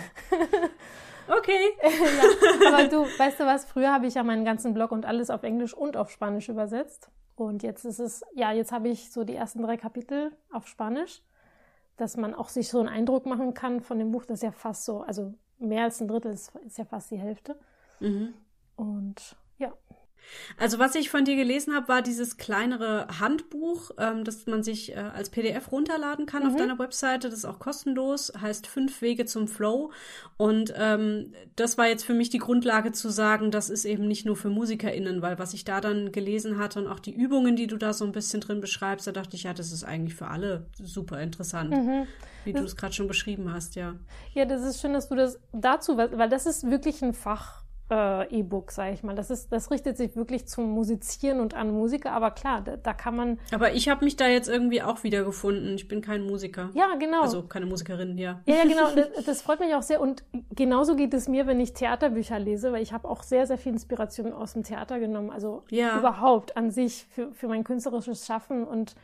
[1.28, 1.70] Okay.
[1.82, 3.64] ja, aber du, weißt du was?
[3.64, 7.10] Früher habe ich ja meinen ganzen Blog und alles auf Englisch und auf Spanisch übersetzt.
[7.36, 11.22] Und jetzt ist es, ja, jetzt habe ich so die ersten drei Kapitel auf Spanisch,
[11.96, 14.24] dass man auch sich so einen Eindruck machen kann von dem Buch.
[14.24, 17.18] Das ist ja fast so, also mehr als ein Drittel ist, ist ja fast die
[17.18, 17.58] Hälfte.
[18.00, 18.34] Mhm.
[18.74, 19.36] Und.
[20.58, 24.92] Also was ich von dir gelesen habe, war dieses kleinere Handbuch, ähm, das man sich
[24.92, 26.50] äh, als PDF runterladen kann mhm.
[26.50, 27.28] auf deiner Webseite.
[27.28, 29.90] Das ist auch kostenlos, heißt Fünf Wege zum Flow.
[30.36, 34.26] Und ähm, das war jetzt für mich die Grundlage zu sagen, das ist eben nicht
[34.26, 37.66] nur für MusikerInnen, weil was ich da dann gelesen hatte und auch die Übungen, die
[37.66, 40.28] du da so ein bisschen drin beschreibst, da dachte ich, ja, das ist eigentlich für
[40.28, 41.70] alle super interessant.
[41.70, 42.06] Mhm.
[42.44, 43.96] Wie du es gerade schon beschrieben hast, ja.
[44.32, 48.38] Ja, das ist schön, dass du das dazu, weil das ist wirklich ein Fach äh,
[48.38, 49.14] E-Book, sage ich mal.
[49.14, 52.92] Das ist, das richtet sich wirklich zum Musizieren und an Musiker, aber klar, da, da
[52.92, 53.38] kann man.
[53.52, 55.74] Aber ich habe mich da jetzt irgendwie auch wiedergefunden.
[55.74, 56.70] Ich bin kein Musiker.
[56.74, 57.22] Ja, genau.
[57.22, 58.40] Also keine Musikerin, ja.
[58.46, 58.86] Ja, ja genau.
[58.96, 60.00] Das, das, freut mich auch sehr.
[60.00, 60.24] Und
[60.54, 63.72] genauso geht es mir, wenn ich Theaterbücher lese, weil ich habe auch sehr, sehr viel
[63.72, 65.30] Inspiration aus dem Theater genommen.
[65.30, 65.98] Also ja.
[65.98, 68.94] überhaupt an sich für, für mein künstlerisches Schaffen und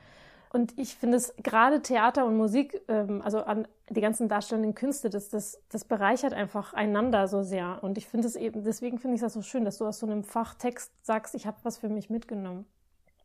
[0.53, 5.09] und ich finde es gerade Theater und Musik, ähm, also an die ganzen darstellenden Künste,
[5.09, 7.83] das, das, das bereichert einfach einander so sehr.
[7.83, 10.07] Und ich finde es eben, deswegen finde ich das so schön, dass du aus so
[10.07, 12.67] einem Fachtext sagst, ich habe was für mich mitgenommen.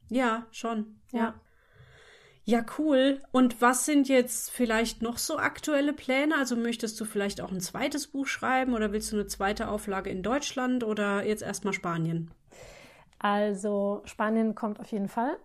[0.10, 1.02] Ja, schon.
[1.12, 1.20] Ja.
[1.20, 1.34] ja.
[2.46, 3.22] Ja, cool.
[3.34, 6.36] Und was sind jetzt vielleicht noch so aktuelle Pläne?
[6.38, 10.10] Also möchtest du vielleicht auch ein zweites Buch schreiben oder willst du eine zweite Auflage
[10.10, 12.32] in Deutschland oder jetzt erstmal Spanien?
[13.20, 15.36] Also Spanien kommt auf jeden Fall.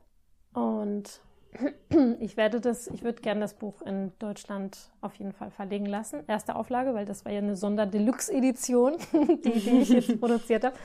[0.52, 1.20] Und
[2.20, 6.24] ich werde das, ich würde gerne das Buch in Deutschland auf jeden Fall verlegen lassen.
[6.26, 10.76] Erste Auflage, weil das war ja eine Sonder-Deluxe-Edition, die, die ich jetzt produziert habe.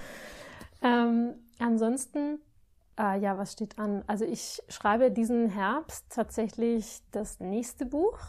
[0.81, 2.39] Ähm, ansonsten,
[2.99, 4.03] äh, ja, was steht an?
[4.07, 8.19] Also ich schreibe diesen Herbst tatsächlich das nächste Buch.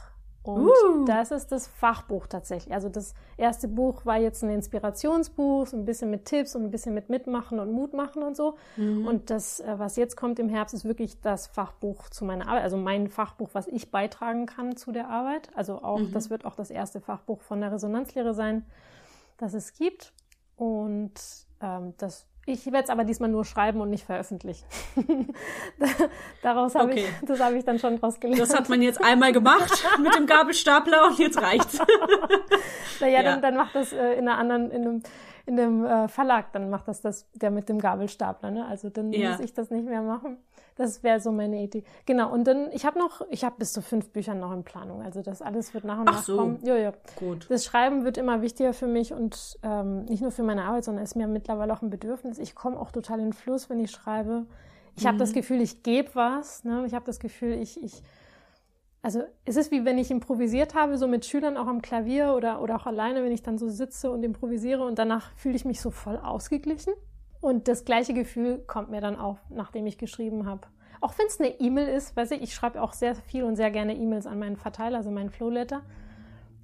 [0.42, 1.04] Und uh.
[1.04, 2.72] das ist das Fachbuch tatsächlich.
[2.72, 6.70] Also das erste Buch war jetzt ein Inspirationsbuch, so ein bisschen mit Tipps und ein
[6.70, 8.56] bisschen mit Mitmachen und Mut machen und so.
[8.76, 9.06] Mhm.
[9.06, 12.62] Und das, äh, was jetzt kommt im Herbst, ist wirklich das Fachbuch zu meiner Arbeit,
[12.62, 15.50] also mein Fachbuch, was ich beitragen kann zu der Arbeit.
[15.54, 16.12] Also auch, mhm.
[16.12, 18.64] das wird auch das erste Fachbuch von der Resonanzlehre sein,
[19.36, 20.12] das es gibt.
[20.56, 21.12] Und
[21.60, 24.66] ähm, das ich werde es aber diesmal nur schreiben und nicht veröffentlichen.
[26.42, 27.04] Daraus habe okay.
[27.20, 28.40] ich, das habe ich dann schon rausgelernt.
[28.40, 31.78] Das hat man jetzt einmal gemacht mit dem Gabelstapler und jetzt reicht's.
[33.00, 33.22] naja, ja.
[33.22, 35.02] dann, dann macht das äh, in einer anderen, in einem,
[35.46, 38.66] in einem äh, Verlag, dann macht das das der mit dem Gabelstapler, ne?
[38.66, 39.32] Also dann ja.
[39.32, 40.38] muss ich das nicht mehr machen.
[40.78, 41.82] Das wäre so meine Idee.
[42.06, 45.02] Genau, und dann, ich habe noch, ich habe bis zu fünf Bücher noch in Planung.
[45.02, 46.36] Also das alles wird nach und nach so.
[46.36, 46.60] kommen.
[46.62, 46.92] Ja, ja.
[47.16, 47.46] Gut.
[47.50, 51.02] Das Schreiben wird immer wichtiger für mich und ähm, nicht nur für meine Arbeit, sondern
[51.02, 52.38] ist mir mittlerweile auch ein Bedürfnis.
[52.38, 54.46] Ich komme auch total in den Fluss, wenn ich schreibe.
[54.94, 55.08] Ich mhm.
[55.08, 56.62] habe das Gefühl, ich gebe was.
[56.62, 56.84] Ne?
[56.86, 58.00] Ich habe das Gefühl, ich, ich,
[59.02, 62.62] also es ist wie wenn ich improvisiert habe, so mit Schülern auch am Klavier oder,
[62.62, 65.80] oder auch alleine, wenn ich dann so sitze und improvisiere und danach fühle ich mich
[65.80, 66.92] so voll ausgeglichen.
[67.40, 70.62] Und das gleiche Gefühl kommt mir dann auch, nachdem ich geschrieben habe.
[71.00, 73.70] Auch wenn es eine E-Mail ist, weiß ich, ich schreibe auch sehr viel und sehr
[73.70, 75.82] gerne E-Mails an meinen Verteiler, also meinen Flowletter.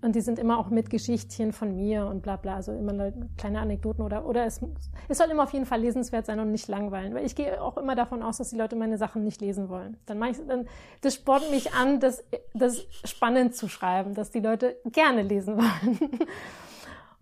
[0.03, 3.61] Und die sind immer auch mit Geschichtchen von mir und bla bla, also immer kleine
[3.61, 4.61] Anekdoten oder, oder es,
[5.09, 7.15] es soll immer auf jeden Fall lesenswert sein und nicht langweilen.
[7.15, 9.97] Weil ich gehe auch immer davon aus, dass die Leute meine Sachen nicht lesen wollen.
[10.05, 10.69] Dann mache ich, dann,
[11.01, 12.23] das spornt mich an, das,
[12.53, 15.99] das spannend zu schreiben, dass die Leute gerne lesen wollen.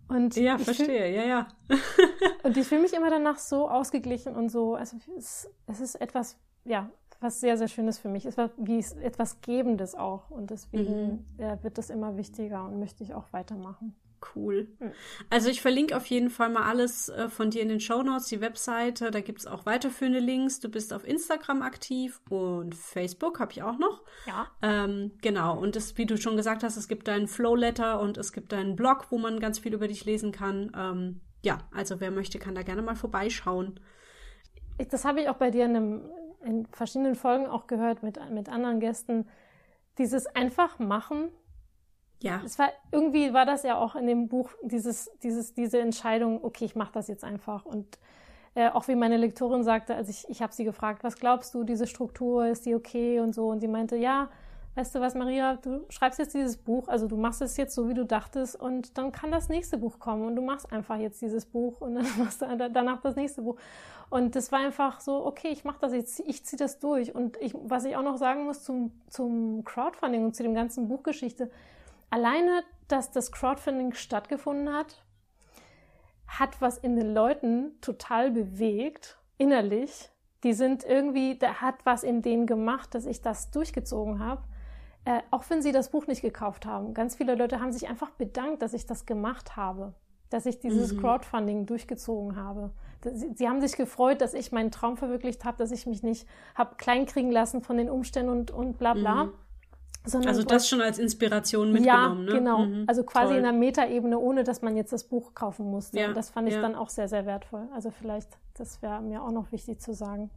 [0.07, 1.47] Und ja, verstehe, fühl, ja, ja.
[2.43, 6.37] und ich fühle mich immer danach so ausgeglichen und so, also es, es ist etwas,
[6.65, 6.89] ja,
[7.23, 8.25] was sehr, sehr Schönes für mich.
[8.25, 10.29] Es war wie etwas Gebendes auch.
[10.29, 11.25] Und deswegen mhm.
[11.37, 13.95] ja, wird das immer wichtiger und möchte ich auch weitermachen.
[14.35, 14.67] Cool.
[15.29, 18.27] Also ich verlinke auf jeden Fall mal alles äh, von dir in den Show Notes,
[18.27, 19.11] die Webseite.
[19.11, 20.59] Da gibt es auch weiterführende Links.
[20.59, 24.03] Du bist auf Instagram aktiv und Facebook habe ich auch noch.
[24.25, 24.47] Ja.
[24.61, 25.57] Ähm, genau.
[25.57, 28.75] Und das, wie du schon gesagt hast, es gibt deinen Flow-Letter und es gibt deinen
[28.75, 30.71] Blog, wo man ganz viel über dich lesen kann.
[30.75, 33.79] Ähm, ja, also wer möchte, kann da gerne mal vorbeischauen.
[34.89, 36.01] Das habe ich auch bei dir in, einem,
[36.43, 39.27] in verschiedenen Folgen auch gehört mit, mit anderen Gästen.
[39.97, 41.29] Dieses einfach machen
[42.23, 42.41] ja.
[42.45, 46.65] Es war irgendwie war das ja auch in dem Buch dieses dieses diese Entscheidung, okay,
[46.65, 47.99] ich mache das jetzt einfach und
[48.55, 51.63] äh, auch wie meine Lektorin sagte, als ich ich habe sie gefragt, was glaubst du,
[51.63, 54.29] diese Struktur ist die okay und so und sie meinte, ja,
[54.75, 57.89] weißt du was, Maria, du schreibst jetzt dieses Buch, also du machst es jetzt so,
[57.89, 61.21] wie du dachtest und dann kann das nächste Buch kommen und du machst einfach jetzt
[61.21, 63.57] dieses Buch und dann machst du danach das nächste Buch.
[64.09, 67.15] Und das war einfach so, okay, ich mache das jetzt, ich ziehe das durch.
[67.15, 70.87] Und ich, was ich auch noch sagen muss zum, zum Crowdfunding und zu dem ganzen
[70.87, 71.49] Buchgeschichte,
[72.13, 75.03] alleine, dass das Crowdfunding stattgefunden hat,
[76.27, 80.09] hat was in den Leuten total bewegt, innerlich.
[80.43, 84.43] Die sind irgendwie, da hat was in denen gemacht, dass ich das durchgezogen habe.
[85.05, 86.93] Äh, auch wenn sie das Buch nicht gekauft haben.
[86.93, 89.93] Ganz viele Leute haben sich einfach bedankt, dass ich das gemacht habe,
[90.29, 91.01] dass ich dieses mhm.
[91.01, 92.71] Crowdfunding durchgezogen habe.
[93.03, 96.27] Sie, sie, haben sich gefreut, dass ich meinen Traum verwirklicht habe, dass ich mich nicht
[96.55, 99.25] habe kleinkriegen lassen von den Umständen und, und bla bla.
[99.25, 99.33] Mhm.
[100.05, 102.39] Sondern also das schon als Inspiration mitgenommen, ja, ne?
[102.39, 102.59] genau.
[102.65, 103.37] Mhm, also quasi toll.
[103.37, 105.99] in der Metaebene, ohne dass man jetzt das Buch kaufen musste.
[105.99, 106.61] Ja, und das fand ich ja.
[106.61, 107.67] dann auch sehr, sehr wertvoll.
[107.73, 110.29] Also vielleicht, das wäre mir auch noch wichtig zu sagen.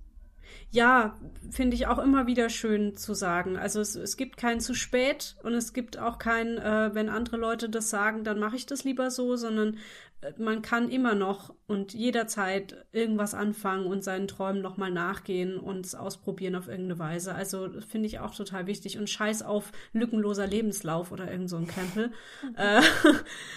[0.70, 1.16] Ja,
[1.51, 3.57] finde ich auch immer wieder schön zu sagen.
[3.57, 7.36] Also es, es gibt kein zu spät und es gibt auch kein, äh, wenn andere
[7.36, 9.78] Leute das sagen, dann mache ich das lieber so, sondern
[10.38, 15.94] man kann immer noch und jederzeit irgendwas anfangen und seinen Träumen nochmal nachgehen und es
[15.94, 17.34] ausprobieren auf irgendeine Weise.
[17.34, 18.99] Also finde ich auch total wichtig.
[18.99, 22.12] Und scheiß auf lückenloser Lebenslauf oder irgend so ein Krempel.
[22.57, 22.80] Äh,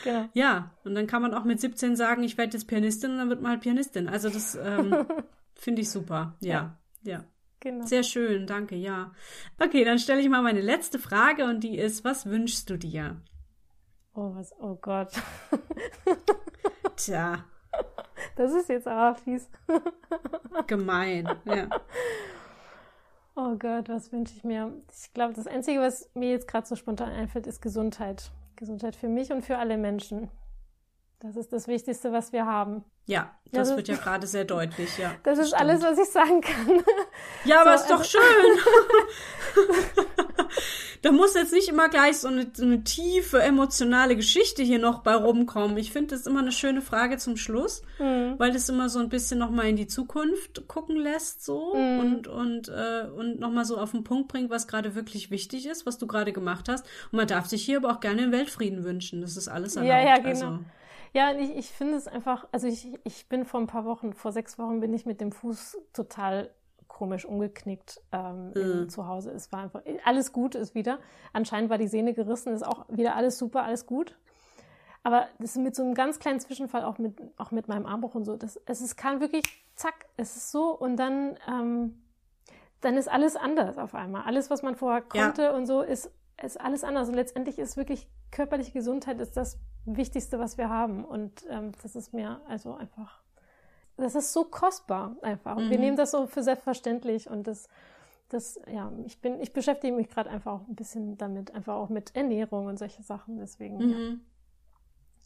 [0.03, 0.29] genau.
[0.33, 3.29] Ja, und dann kann man auch mit 17 sagen, ich werde jetzt Pianistin und dann
[3.29, 4.07] wird man halt Pianistin.
[4.07, 5.05] Also das ähm,
[5.59, 6.35] finde ich super.
[6.39, 7.11] Ja, ja.
[7.11, 7.23] ja.
[7.61, 7.85] Genau.
[7.85, 9.11] Sehr schön, danke, ja.
[9.59, 13.21] Okay, dann stelle ich mal meine letzte Frage und die ist, was wünschst du dir?
[14.13, 15.11] Oh, was, oh Gott.
[16.95, 17.43] Tja.
[18.35, 19.49] Das ist jetzt aber fies.
[20.67, 21.69] Gemein, ja.
[23.35, 24.73] Oh Gott, was wünsche ich mir?
[24.91, 28.31] Ich glaube, das Einzige, was mir jetzt gerade so spontan einfällt, ist Gesundheit.
[28.55, 30.29] Gesundheit für mich und für alle Menschen.
[31.19, 32.85] Das ist das Wichtigste, was wir haben.
[33.05, 35.11] Ja, das, das wird ja gerade sehr deutlich, ja.
[35.23, 35.61] Das ist stimmt.
[35.61, 36.83] alles, was ich sagen kann.
[37.43, 39.65] Ja, aber so, ist doch also, schön.
[41.01, 44.99] da muss jetzt nicht immer gleich so eine, so eine tiefe emotionale Geschichte hier noch
[44.99, 45.77] bei rumkommen.
[45.77, 48.35] Ich finde das immer eine schöne Frage zum Schluss, mhm.
[48.37, 51.99] weil das immer so ein bisschen noch mal in die Zukunft gucken lässt so mhm.
[51.99, 55.67] und und äh, und noch mal so auf den Punkt bringt, was gerade wirklich wichtig
[55.67, 56.85] ist, was du gerade gemacht hast.
[57.11, 59.21] Und man darf sich hier aber auch gerne den Weltfrieden wünschen.
[59.21, 59.89] Das ist alles erlaubt.
[59.89, 60.29] Ja, ja, genau.
[60.29, 60.59] Also.
[61.13, 64.31] Ja, ich, ich finde es einfach, also ich, ich bin vor ein paar Wochen, vor
[64.31, 66.51] sechs Wochen bin ich mit dem Fuß total
[66.87, 68.89] komisch umgeknickt ähm, mhm.
[68.89, 69.31] zu Hause.
[69.31, 70.99] Es war einfach, alles gut ist wieder.
[71.33, 74.17] Anscheinend war die Sehne gerissen, ist auch wieder alles super, alles gut.
[75.03, 78.15] Aber das ist mit so einem ganz kleinen Zwischenfall, auch mit, auch mit meinem Armbruch
[78.15, 79.45] und so, das, es ist, kann wirklich,
[79.75, 82.01] zack, es ist so und dann, ähm,
[82.81, 84.23] dann ist alles anders auf einmal.
[84.23, 85.55] Alles, was man vorher konnte ja.
[85.55, 87.07] und so, ist, ist alles anders.
[87.07, 89.57] Und letztendlich ist wirklich körperliche Gesundheit ist das
[89.97, 91.05] Wichtigste, was wir haben.
[91.05, 93.21] Und ähm, das ist mir also einfach
[93.99, 95.57] das ist so kostbar einfach.
[95.57, 95.69] Mhm.
[95.69, 97.67] Wir nehmen das so für selbstverständlich und das,
[98.29, 101.89] das, ja, ich bin, ich beschäftige mich gerade einfach auch ein bisschen damit, einfach auch
[101.89, 103.37] mit Ernährung und solche Sachen.
[103.37, 103.91] Deswegen, mhm.
[103.91, 104.17] ja.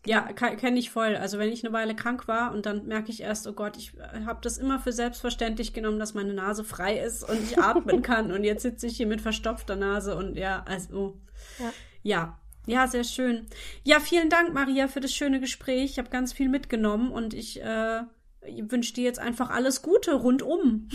[0.06, 1.16] Ja, kenne ich voll.
[1.16, 3.94] Also wenn ich eine Weile krank war und dann merke ich erst, oh Gott, ich
[4.26, 8.34] habe das immer für selbstverständlich genommen, dass meine Nase frei ist und ich atmen kann.
[8.34, 11.18] Und jetzt sitze ich hier mit verstopfter Nase und ja, also
[11.58, 11.72] ja.
[12.02, 12.40] ja.
[12.66, 13.48] Ja, sehr schön.
[13.84, 15.92] Ja, vielen Dank, Maria, für das schöne Gespräch.
[15.92, 18.04] Ich habe ganz viel mitgenommen und ich äh,
[18.42, 20.88] wünsche dir jetzt einfach alles Gute rundum.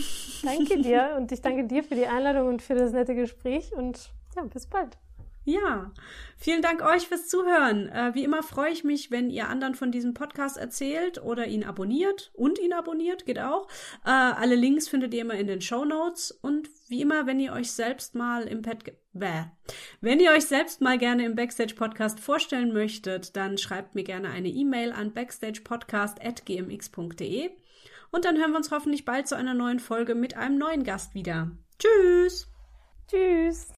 [0.43, 4.11] Danke dir und ich danke dir für die Einladung und für das nette Gespräch und
[4.35, 4.97] ja, bis bald.
[5.49, 5.91] Ja,
[6.37, 7.89] vielen Dank euch fürs Zuhören.
[7.89, 11.63] Äh, wie immer freue ich mich, wenn ihr anderen von diesem Podcast erzählt oder ihn
[11.63, 13.67] abonniert und ihn abonniert, geht auch.
[14.05, 17.53] Äh, alle Links findet ihr immer in den Show Notes und wie immer, wenn ihr
[17.53, 18.83] euch selbst mal im Pad
[20.01, 24.29] wenn ihr euch selbst mal gerne im Backstage Podcast vorstellen möchtet, dann schreibt mir gerne
[24.29, 27.49] eine E-Mail an backstagepodcast@gmx.de
[28.11, 31.15] und dann hören wir uns hoffentlich bald zu einer neuen Folge mit einem neuen Gast
[31.15, 31.49] wieder.
[31.79, 32.47] Tschüss.
[33.09, 33.73] Tschüss.